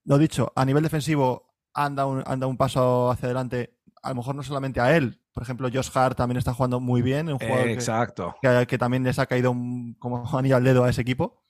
[0.05, 4.34] lo dicho, a nivel defensivo anda un, anda un paso hacia adelante, a lo mejor
[4.34, 7.66] no solamente a él, por ejemplo, Josh Hart también está jugando muy bien, un jugador
[7.66, 8.36] que- Exacto.
[8.41, 11.43] que, que también les ha caído un- como anillo al dedo a ese equipo.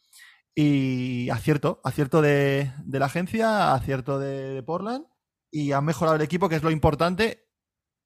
[0.56, 5.06] Y acierto, acierto de, de la agencia, acierto de, de Portland
[5.52, 7.49] y han mejorado el equipo, que es lo importante.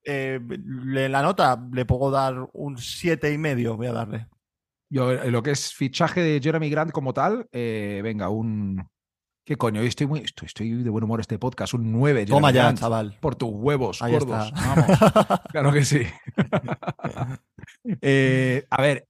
[0.06, 0.40] Eh,
[0.86, 4.28] la nota le puedo dar un siete y medio, voy a darle.
[4.90, 8.88] Yo, eh, lo que es fichaje de Jeremy Grant como tal, eh, venga, un.
[9.46, 9.82] ¿Qué coño?
[9.82, 12.26] Estoy, muy, estoy, estoy de buen humor este podcast, un 9.
[12.28, 12.80] Toma Jeremy ya, Grant.
[12.80, 13.18] chaval.
[13.20, 14.48] Por tus huevos, Ahí gordos.
[14.48, 14.76] está.
[14.76, 15.42] Vamos.
[15.52, 16.02] Claro que sí.
[18.02, 19.08] Eh, a ver,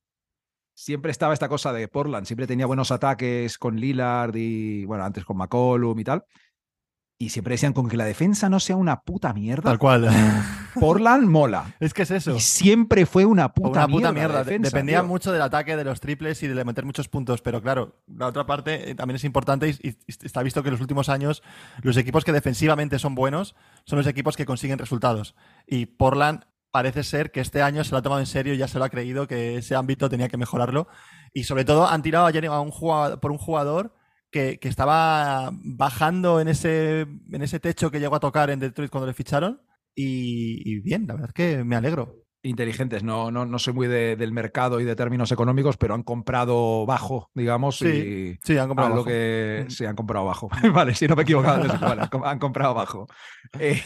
[0.76, 5.26] siempre estaba esta cosa de Portland, siempre tenía buenos ataques con Lillard y, bueno, antes
[5.26, 6.24] con McCollum y tal.
[7.20, 9.64] Y siempre decían con que la defensa no sea una puta mierda.
[9.70, 10.10] Tal cual.
[10.80, 11.76] Portland mola.
[11.80, 12.36] es que es eso.
[12.36, 14.12] Y siempre fue una puta una puta mierda.
[14.12, 14.34] mierda.
[14.34, 15.08] la De- defensa, Dependía tío.
[15.08, 17.42] mucho del ataque, de los triples y de meter muchos puntos.
[17.42, 20.74] Pero claro, la otra parte eh, también es importante y, y está visto que en
[20.74, 21.44] los últimos años
[21.82, 23.56] los equipos que defensivamente son buenos
[23.86, 25.36] son los equipos que consiguen resultados.
[25.68, 26.42] Y Portland
[26.72, 28.86] parece ser que este año se lo ha tomado en serio y ya se lo
[28.86, 30.88] ha creído que ese ámbito tenía que mejorarlo.
[31.32, 33.94] Y sobre todo han tirado ayer a un jugador, por un jugador
[34.34, 38.92] que, que estaba bajando en ese, en ese techo que llegó a tocar en Detroit
[38.92, 39.62] cuando le ficharon.
[39.96, 42.23] Y, y bien, la verdad es que me alegro.
[42.44, 43.04] Inteligentes.
[43.04, 46.86] No, no, no soy muy de- del mercado y de términos económicos, pero han comprado
[46.86, 49.06] bajo, digamos, Sí, y sí, han comprado bajo.
[49.06, 49.70] que Mm.
[49.72, 50.50] sí han comprado bajo.
[50.74, 53.08] vale, si no me he equivocado, vale, han com- han comprado bajo.
[53.60, 53.82] Eh,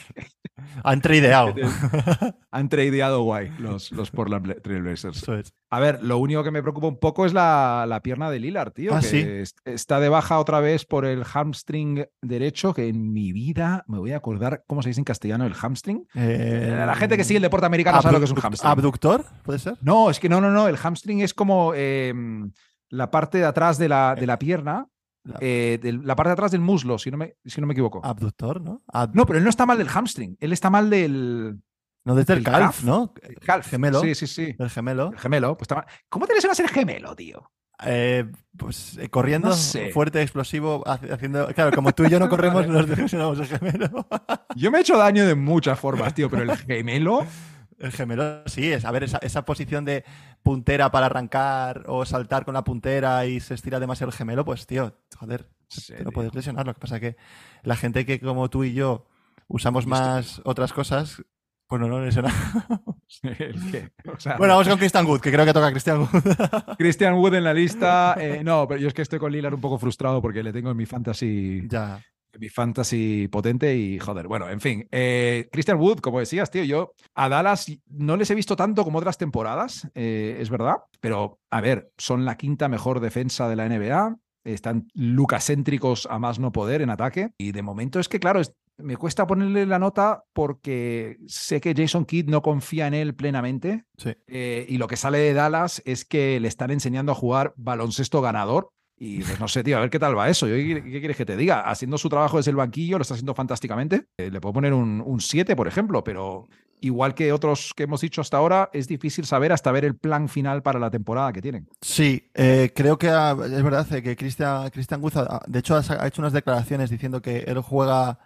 [0.84, 1.54] Han tradeado.
[2.52, 5.18] han tradeado guay los, los Portland Bla- Trail Blazers.
[5.24, 5.54] Eso es.
[5.70, 8.72] A ver, lo único que me preocupa un poco es la, la pierna de Lillard,
[8.72, 8.96] tío.
[8.96, 9.06] Ah, que
[9.46, 9.54] sí.
[9.66, 14.14] está de baja otra vez por el hamstring derecho, que en mi vida me voy
[14.14, 16.08] a acordar cómo se dice en castellano el hamstring.
[16.16, 18.72] Eh, la gente que sigue el deporte americano sabe lo que es un hamstring.
[18.72, 19.26] ¿Abductor?
[19.44, 19.78] ¿Puede ser?
[19.82, 20.68] No, es que no, no, no.
[20.68, 22.14] El hamstring es como eh,
[22.90, 24.88] la parte de atrás de la, de la pierna,
[25.24, 28.02] La- eh, la parte de atrás del muslo, si no me, si no me equivoco.
[28.06, 28.82] Abductor, ¿no?
[29.14, 30.38] No, pero él no está mal del hamstring.
[30.40, 31.60] Él está mal del
[32.06, 32.84] no, desde el el calf, calf.
[32.84, 33.14] ¿no?
[33.46, 33.68] calf.
[33.70, 34.00] Gemelo.
[34.02, 34.56] Sí, sí, sí.
[34.58, 35.12] El gemelo.
[35.12, 35.58] El gemelo.
[35.58, 35.86] Pues está mal.
[36.08, 37.52] ¿Cómo te lesionas el gemelo, tío?
[37.86, 38.26] Eh,
[38.58, 39.92] pues eh, corriendo, No sé.
[39.92, 41.48] fuerte, explosivo, haci- haciendo.
[41.54, 44.08] Claro, como tú y yo no corremos, nos lesionamos el gemelo.
[44.56, 47.26] Yo me he hecho daño de muchas formas, tío, pero el gemelo.
[47.80, 48.86] El gemelo, sí, es.
[48.86, 50.04] A ver, esa, esa posición de
[50.44, 54.66] puntera para arrancar o saltar con la puntera y se estira demasiado el gemelo, pues,
[54.66, 55.48] tío, joder,
[55.88, 56.66] te lo puedes lesionar.
[56.66, 57.18] Lo que pasa que
[57.64, 59.06] la gente que, como tú y yo,
[59.48, 61.22] usamos más otras cosas,
[61.68, 62.42] pues no nos lesionamos.
[63.24, 66.08] el que- o sea, Bueno, vamos con Christian Wood, que creo que toca Christian Wood.
[66.78, 68.16] Christian Wood en la lista.
[68.20, 70.72] eh, no, pero yo es que estoy con Lillard un poco frustrado porque le tengo
[70.72, 72.00] en mi fantasy ya.
[72.40, 74.88] Mi fantasy potente y joder, bueno, en fin.
[74.92, 79.00] Eh, Christian Wood, como decías, tío, yo a Dallas no les he visto tanto como
[79.00, 83.66] otras temporadas, eh, es verdad, pero a ver, son la quinta mejor defensa de la
[83.66, 84.88] NBA, están
[85.38, 88.96] lucacéntricos a más no poder en ataque y de momento es que, claro, es- me
[88.96, 94.12] cuesta ponerle la nota porque sé que Jason Kidd no confía en él plenamente Sí.
[94.28, 98.22] eh, y lo que sale de Dallas es que le están enseñando a jugar baloncesto
[98.22, 98.70] ganador.
[99.00, 100.48] Y pues no sé, tío, a ver qué tal va eso.
[100.48, 101.62] Yo, ¿Qué, quieres que te diga?
[101.62, 104.08] Haciendo su trabajo desde el banquillo, lo está haciendo fantásticamente.
[104.18, 106.48] Eh, le puedo poner un, un 7, por ejemplo, pero
[106.82, 110.30] igual que otros que hemos dicho hasta ahora, es difícil saber hasta ver el plan
[110.30, 111.68] final para la temporada que tienen.
[111.82, 115.02] Sí, eh, creo que es verdad eh, que Christian, Christian
[115.48, 118.20] de hecho, ha, hecho unas declaraciones diciendo que él juega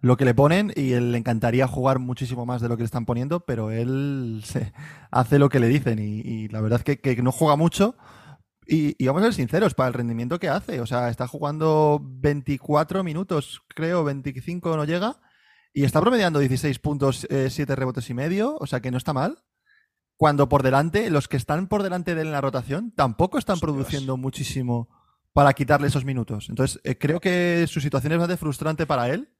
[0.00, 2.86] lo que le ponen y él le encantaría jugar muchísimo más de lo que le
[2.86, 4.42] están poniendo, pero él
[5.10, 7.96] hace lo que le dicen y, y la verdad que, que no juega mucho.
[8.66, 12.00] Y, y vamos a ser sinceros, para el rendimiento que hace, o sea, está jugando
[12.02, 15.20] 24 minutos, creo, 25 no llega,
[15.72, 19.44] y está promediando 16 puntos, 7 rebotes y medio, o sea que no está mal.
[20.16, 23.60] Cuando por delante, los que están por delante de él en la rotación, tampoco están
[23.60, 24.88] produciendo muchísimo
[25.34, 26.48] para quitarle esos minutos.
[26.48, 29.35] Entonces, eh, creo que su situación es bastante frustrante para él.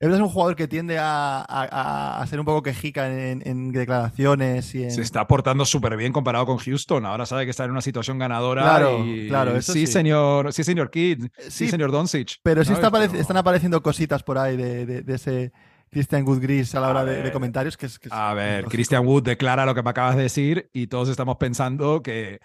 [0.00, 3.72] Él es un jugador que tiende a, a- a ser un poco quejica en, en
[3.72, 4.90] declaraciones y en...
[4.92, 7.04] Se está portando súper bien comparado con Houston.
[7.04, 8.62] Ahora sabe que está en una situación ganadora.
[8.62, 9.92] Claro, y- claro, eso sí, sí.
[9.92, 11.26] señor, sí, señor Kidd.
[11.38, 12.36] Sí, Sí, señor Doncic.
[12.44, 15.52] Pero sí están apareciendo cositas por ahí de, de- de ese
[15.90, 18.66] Christian Goodgris a la hora de, de ver, comentarios que es, que es A ver.
[18.66, 22.38] Christian Wood declara lo que me acabas de decir y todos estamos pensando que,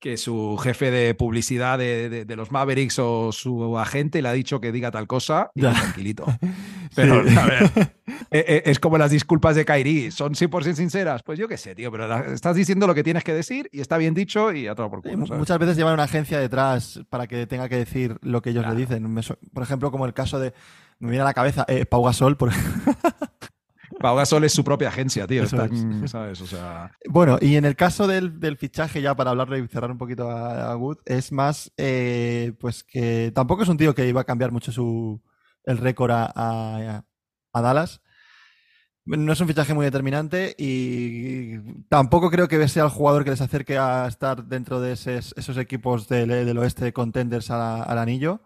[0.00, 4.32] que su jefe de publicidad de, de- de los Mavericks o su agente le ha
[4.32, 6.24] dicho que diga tal cosa y tranquilito.
[6.96, 7.36] Pero, Sí.
[7.36, 7.90] a ver, eh,
[8.32, 10.10] eh, es como las disculpas de Kairi.
[10.10, 11.22] ¿Son 100% sinceras?
[11.22, 13.96] Pues yo qué sé, tío, pero estás diciendo lo que tienes que decir y está
[13.98, 15.24] bien dicho y a todo por culo.
[15.26, 15.38] ¿sabes?
[15.38, 18.76] Muchas veces llevan una agencia detrás para que tenga que decir lo que ellos Claro.
[18.76, 19.14] le dicen.
[19.52, 20.52] Por ejemplo, como el caso de.
[20.98, 22.36] Me viene a la cabeza eh, Pau Gasol.
[22.36, 22.50] Por...
[24.00, 25.42] Pau Gasol es su propia agencia, tío.
[25.44, 26.10] Eso están, es.
[26.10, 26.40] ¿sabes?
[26.40, 29.90] O sea, bueno, y en el caso del, del fichaje, ya para hablarle y cerrar
[29.90, 31.70] un poquito a, a Wood, es más.
[31.76, 35.20] eh, pues que tampoco es un tío que iba a cambiar mucho su
[35.64, 37.04] el récord a, a-
[37.52, 38.00] a Dallas.
[39.06, 43.40] No es un fichaje muy determinante y tampoco creo que sea el jugador que les
[43.40, 48.40] acerque a estar dentro de esos, esos equipos del, del oeste contenders a- al anillo.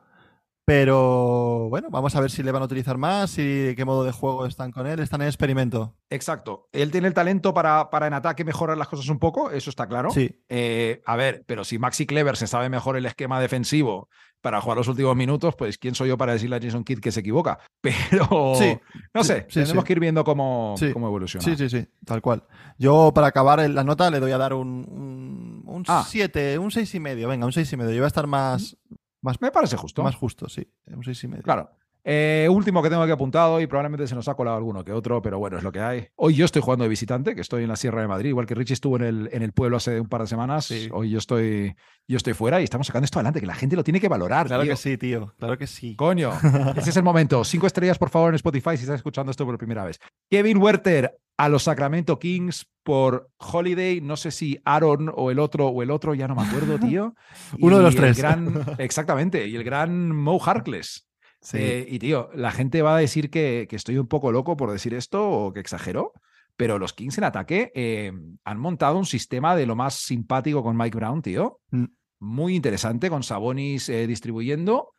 [0.67, 4.13] Pero bueno, vamos a ver si le van a utilizar más y qué modo de
[4.13, 4.99] juego están con él.
[5.01, 5.95] Están en experimento.
[6.09, 6.69] exacto.
[6.73, 9.87] Él tiene el talento para, para en ataque mejorar las cosas un poco, eso está
[9.87, 10.11] claro.
[10.11, 14.09] Sí, Eh, a ver, pero si Maxi Clever se sabe mejor el esquema defensivo
[14.41, 17.13] para jugar los últimos minutos, pues quién soy yo para decirle a Jason Kidd que
[17.13, 17.59] se equivoca.
[17.81, 18.79] Pero Sí,
[19.15, 19.87] no sé, sí, tenemos sí.
[19.87, 21.45] que ir viendo cómo, cómo evoluciona.
[21.45, 22.45] sí, sí, sí, tal cual.
[22.79, 26.05] Yo para acabar la nota le doy a dar un, un, un Ah.
[26.07, 27.29] 7, un 6 y medio.
[27.29, 27.91] Venga, un 6 y medio.
[27.93, 28.77] Yo voy a estar más,
[29.25, 30.03] más, Me parece justo.
[30.03, 30.67] más justo, sí.
[30.87, 31.43] Un 6 y medio.
[31.43, 31.71] Claro.
[32.07, 35.23] Eh, último que tengo aquí apuntado y probablemente se nos ha colado alguno que otro,
[35.23, 36.07] pero bueno, es lo que hay.
[36.17, 38.55] Hoy yo estoy jugando de visitante, que estoy en la Sierra de Madrid, igual que
[38.55, 40.67] Richie estuvo en el, en el pueblo hace un par de semanas.
[40.67, 40.91] Sí.
[40.93, 41.75] Hoy yo estoy,
[42.07, 44.49] yo estoy fuera y estamos sacando esto adelante, que la gente lo tiene que valorar.
[44.49, 44.73] Claro tío.
[44.73, 45.33] que sí, tío.
[45.39, 45.97] Claro que sí.
[45.97, 46.31] Coño,
[46.77, 47.43] ese es el momento.
[47.43, 49.99] Cinco estrellas, por favor, en Spotify si estás escuchando esto por primera vez.
[50.29, 55.69] Kevin Werther a los Sacramento Kings por Holiday, no sé si Aaron o el otro
[55.69, 57.15] o el otro, ya no me acuerdo, tío.
[57.61, 58.19] Uno de los tres.
[58.19, 61.09] gran- exactamente, y el gran Mo Harkless.
[61.41, 61.59] Sí.
[61.61, 64.71] Eh, y tío, la gente va a decir que, que estoy un poco loco por
[64.71, 66.13] decir esto o que exagero,
[66.57, 68.13] pero los Kings en ataque eh,
[68.45, 71.61] han montado un sistema de lo más simpático con Mike Brown, tío.
[71.71, 71.85] Mm.
[72.21, 74.95] Muy interesante, con Sabonis eh, distribuyendo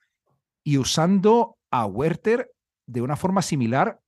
[0.63, 2.51] y usando a Werther
[2.87, 3.99] de una forma similar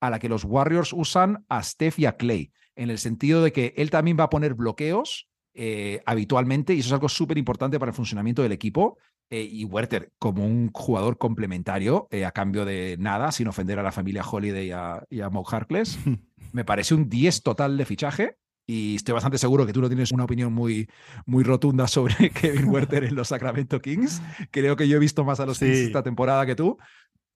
[0.00, 3.52] a la que los Warriors usan a Steph y a Clay, en el sentido de
[3.52, 7.78] que él también va a poner bloqueos eh, habitualmente y eso es algo súper importante
[7.78, 8.98] para el funcionamiento del equipo.
[9.28, 13.82] Eh, y Werther como un jugador complementario eh, a cambio de nada, sin ofender a
[13.82, 15.98] la familia Holiday y a, y a Mo Harkless,
[16.52, 18.36] me parece un 10 total de fichaje.
[18.68, 20.88] Y estoy bastante seguro que tú no tienes una opinión muy,
[21.24, 24.20] muy rotunda sobre Kevin Werther en los Sacramento Kings.
[24.50, 25.84] Creo que yo he visto más a los Kings Sí.
[25.86, 26.76] esta temporada que tú.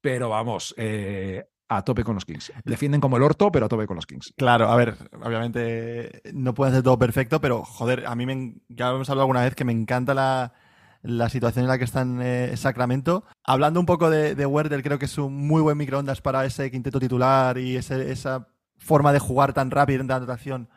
[0.00, 2.52] Pero vamos, eh, a tope con los Kings.
[2.64, 4.34] Defienden como el orto, pero a tope con los Kings.
[4.36, 8.90] Claro, a ver, obviamente no puede ser todo perfecto, pero joder, a mí me, ya
[8.90, 10.52] hemos hablado alguna vez que me encanta la,
[11.02, 13.22] la situación en la que está en eh, Sacramento.
[13.44, 16.72] Hablando un poco de, de Werder, creo que es un muy buen microondas para ese
[16.72, 20.68] quinteto titular y esa forma de jugar tan rápido en la anotación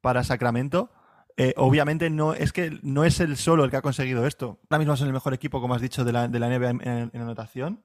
[0.00, 0.90] para Sacramento.
[1.36, 4.58] Eh, obviamente no es que no es el solo el que ha conseguido esto.
[4.68, 7.84] Ahora mismo son el mejor equipo, como has dicho, de la, NBA en anotación.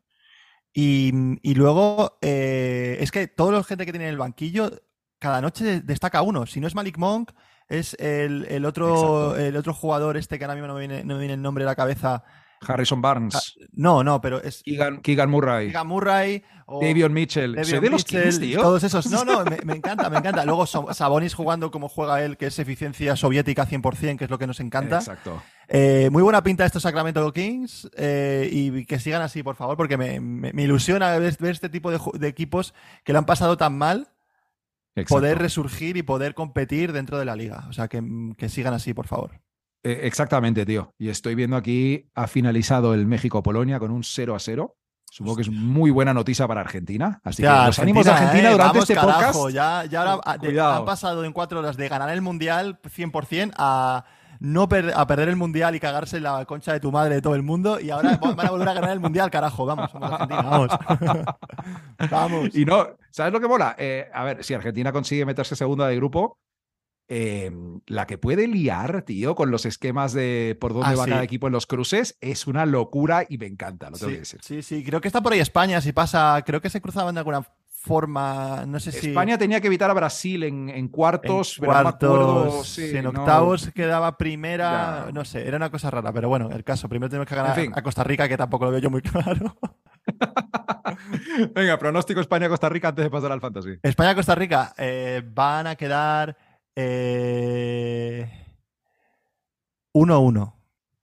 [0.77, 4.69] Y, y luego eh, es que toda la gente que tiene en el banquillo,
[5.19, 6.45] cada noche destaca uno.
[6.45, 7.31] Si no es Malik Monk,
[7.69, 8.89] es el, el otro,
[9.31, 9.37] Exacto.
[9.37, 11.63] el otro jugador este que ahora mismo no me viene, no me viene el nombre
[11.63, 12.25] a la cabeza.
[12.59, 17.55] Harrison Barnes, No, no, pero es Keegan, Keegan Murray, Keegan Murray o Davion Mitchell.
[17.55, 18.59] Davion de los Kings, tío.
[18.59, 19.09] Todos esos.
[19.09, 20.43] No, no, me, me encanta, me encanta.
[20.43, 24.47] Luego Sabonis jugando como juega él, que es eficiencia soviética 100%, que es lo que
[24.47, 24.97] nos encanta.
[24.97, 25.41] Exacto.
[25.67, 29.97] Eh, muy buena pinta estos Sacramento Kings eh, y que sigan así, por favor, porque
[29.97, 33.77] me, me- me ilusiona ver, ver este tipo de, equipos que lo han pasado tan
[33.77, 34.09] mal,
[34.95, 35.15] exacto.
[35.15, 37.65] poder resurgir y poder competir dentro de la liga.
[37.69, 38.01] O sea, que,
[38.37, 39.39] que sigan así, por favor.
[39.83, 40.93] Eh, exactamente, tío.
[40.97, 44.75] Y estoy viendo aquí, ha finalizado el México-Polonia con un 0 a 0.
[45.11, 47.21] Supongo que es muy buena noticia para Argentina.
[47.23, 49.53] Así que los ánimos de Argentina eh, durante vamos, este carajo, podcast.
[49.55, 53.53] Ya, ya ahora, ah, de- han pasado en cuatro horas de ganar el Mundial 100%
[53.57, 54.03] a
[54.39, 57.35] no per- a perder el Mundial y cagarse la concha de tu madre de todo
[57.35, 59.65] el mundo y ahora van a volver a ganar el Mundial, carajo.
[59.65, 60.69] Vamos, somos Argentina, vamos.
[62.09, 62.55] vamos.
[62.55, 63.75] Y no, ¿sabes lo que mola?
[63.77, 66.37] Eh, a ver, si Argentina consigue meterse segunda de grupo,
[67.07, 67.51] eh,
[67.87, 71.09] la que puede liar, tío, con los esquemas de por dónde Ah, va sí.
[71.11, 74.19] cada equipo en los cruces, es una locura y me encanta, lo tengo que Sí,
[74.19, 74.39] decir.
[74.43, 77.19] sí, sí, creo que está por ahí España, si pasa, creo que se cruzaban de
[77.19, 77.45] alguna
[77.85, 79.09] forma, no sé si...
[79.09, 82.63] España tenía que evitar a Brasil en, en cuartos, en pero no me cuartos, acuerdo,
[82.63, 83.09] sí, en no.
[83.11, 85.11] octavos quedaba primera, Ya.
[85.13, 87.65] no sé, era una cosa rara, pero bueno, el caso, primero tenemos que ganar En
[87.65, 87.73] fin.
[87.75, 89.55] a Costa Rica, que tampoco lo veo yo muy claro.
[91.55, 93.77] Venga, pronóstico España-Costa Rica antes de pasar al fantasy.
[93.81, 96.35] España-Costa Rica eh, van a quedar
[96.75, 98.29] eh,
[99.93, 100.54] 1-1.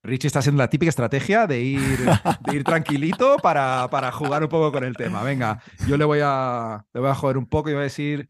[0.03, 1.99] Richie está haciendo la típica estrategia de ir,
[2.41, 5.23] de ir tranquilito para, para jugar un poco con el tema.
[5.23, 8.29] Venga, yo le voy a, le voy a joder un poco y voy a decir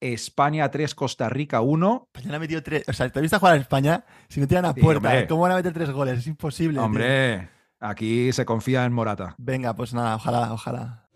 [0.00, 2.08] España 3, Costa Rica 1.
[2.12, 2.84] España le ha metido tres.
[2.88, 5.08] O sea, te has visto jugar a España si no tiran a Sí, puerta.
[5.08, 5.26] hombre.
[5.26, 6.18] ¿Cómo van a meter tres goles?
[6.18, 6.74] Es imposible.
[6.74, 6.84] tío.
[6.84, 7.48] Hombre,
[7.80, 9.34] aquí se confía en Morata.
[9.38, 11.08] Venga, pues nada, ojalá, ojalá.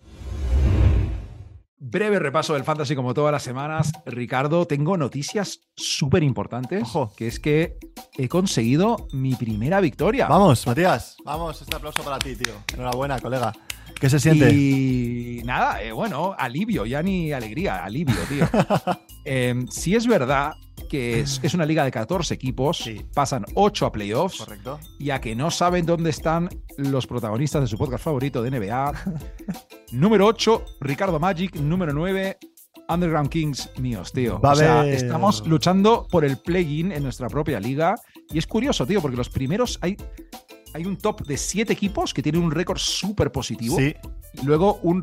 [1.78, 3.92] Breve repaso del fantasy como todas las semanas.
[4.06, 6.82] Ricardo, tengo noticias súper importantes.
[6.82, 7.12] Ojo.
[7.16, 7.78] Que es que
[8.16, 10.28] he conseguido mi primera victoria.
[10.28, 11.16] Vamos, Matías.
[11.24, 12.54] Vamos, este aplauso para ti, tío.
[12.72, 13.52] Enhorabuena, colega.
[14.00, 14.52] ¿Qué se siente?
[14.52, 18.48] Y nada, eh, bueno, alivio, ya ni alegría, alivio, tío.
[19.26, 20.52] Eh, sí es verdad
[20.88, 23.04] que es, es una liga de 14 equipos, Sí.
[23.14, 24.78] pasan 8 a playoffs, Correcto.
[24.98, 28.92] y a que no saben dónde están los protagonistas de su podcast favorito de NBA.
[29.92, 31.54] número 8, Ricardo Magic.
[31.56, 32.36] Número 9,
[32.88, 34.40] Underground Kings míos, tío.
[34.42, 37.94] O sea, estamos luchando por el play-in en nuestra propia liga.
[38.30, 39.96] Y es curioso, tío, porque los primeros hay,
[40.74, 43.76] hay un top de 7 equipos que tienen un récord súper positivo.
[43.78, 43.94] Sí,
[44.34, 45.02] Y luego un,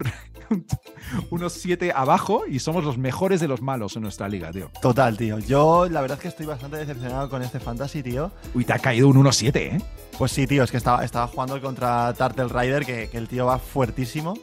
[1.30, 4.70] unos 7 abajo y somos los mejores de los malos en nuestra liga, tío.
[4.82, 5.40] total, tío.
[5.40, 8.32] Yo la verdad es que estoy bastante decepcionado con este fantasy, tío.
[8.54, 9.82] Uy, te ha caído un 1-7, ¿eh?
[10.18, 13.46] Pues sí, tío, es que estaba, estaba jugando contra Turtle Rider, que, que el tío
[13.46, 14.34] va fuertísimo.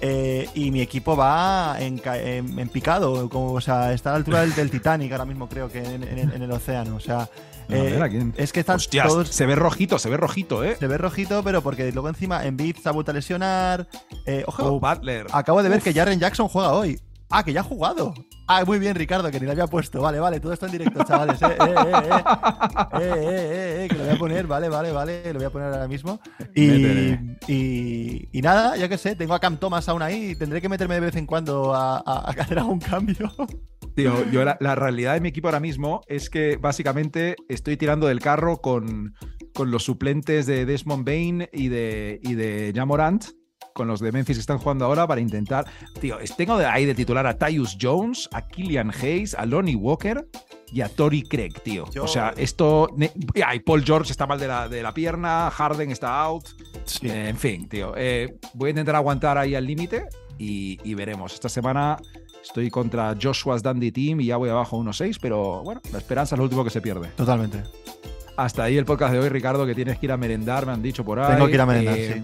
[0.00, 4.16] Eh, y mi equipo va en, en- en picado, como, o sea, está a la
[4.18, 6.02] altura del, del Titanic ahora mismo, creo que en,
[6.42, 6.96] el océano.
[6.96, 7.30] O sea,
[7.68, 8.34] eh, ver, ¿a quién?
[8.36, 9.28] es que están Hostias, todos.
[9.28, 10.76] se ve rojito, se ve rojito, ¿eh?
[10.78, 13.88] Se ve rojito, pero porque luego encima Embiid se ha vuelto a lesionar.
[14.26, 15.26] Eh, ojo, Oh, Butler.
[15.32, 15.84] acabo de ver Uf.
[15.84, 16.98] que Jaren Jackson juega hoy.
[17.30, 18.14] Ah, que ya ha jugado.
[18.46, 20.00] Ah, muy bien, Ricardo, que ni lo había puesto.
[20.00, 21.40] Vale, vale, todo esto en directo, chavales.
[21.42, 22.22] Eh, eh, eh, eh.
[22.92, 25.32] Eh, eh, eh, eh, que lo voy a poner, vale, vale, vale.
[25.32, 26.20] Lo voy a poner ahora mismo.
[26.54, 27.38] Y, Métele.
[27.48, 30.30] y, y nada, ya que sé, tengo a Cam Thomas aún ahí.
[30.32, 33.32] y Tendré que meterme de vez en cuando a, a- a hacer algún cambio.
[33.94, 38.06] Tío, yo la, la realidad de mi equipo ahora mismo es que básicamente estoy tirando
[38.08, 39.14] del carro con,
[39.54, 43.24] con los suplentes de Desmond Bain y de, y de Jamorant,
[43.72, 45.64] con los de Memphis que están jugando ahora para intentar.
[46.00, 50.28] Tío, tengo de ahí de titular a Tyus Jones, a Killian Hayes, a Lonnie Walker
[50.72, 51.84] y a Tori Craig, tío.
[51.92, 52.88] Yo- O sea, esto.
[52.96, 53.12] ne-
[53.44, 56.44] ah, y Paul George está mal de la, de la pierna, Harden está out.
[57.02, 57.94] Eh, en fin, tío.
[57.96, 60.06] eh, voy a intentar aguantar ahí al límite
[60.38, 61.34] y, y veremos.
[61.34, 61.96] Esta semana
[62.44, 66.38] estoy contra Joshua's Dandy Team y ya voy abajo 1-6, pero bueno, la esperanza es
[66.38, 67.08] lo último que se pierde.
[67.16, 67.62] Totalmente.
[68.36, 70.82] Hasta ahí el podcast de hoy, Ricardo, que tienes que ir a merendar, me han
[70.82, 71.34] dicho por ahí.
[71.34, 72.22] Tengo que ir a merendar, Eh,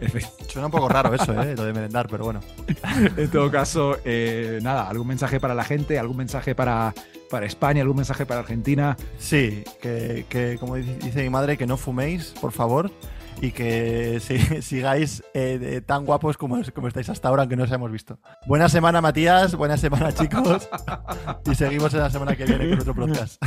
[0.00, 1.54] efe- Suena un poco raro eso, ¿eh?
[1.56, 2.40] Lo de merendar, pero bueno.
[3.16, 6.92] En todo caso, eh, nada, algún mensaje para la gente, algún mensaje para,
[7.30, 8.96] para España, algún mensaje para Argentina.
[9.18, 12.90] Sí, que, que, como dice mi madre, que no fuméis, por favor,
[13.40, 17.72] y que si- sigáis eh, tan guapos como, como estáis hasta ahora, aunque no os
[17.72, 18.18] hemos visto.
[18.46, 20.68] Buena semana, Matías, buena semana, chicos,
[21.50, 23.42] y seguimos en la semana que viene con otro podcast.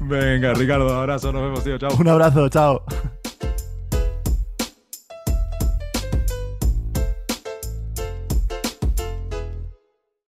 [0.00, 1.90] Venga, Ricardo, abrazo, nos vemos, tío, chao.
[1.98, 2.84] Un abrazo, chao.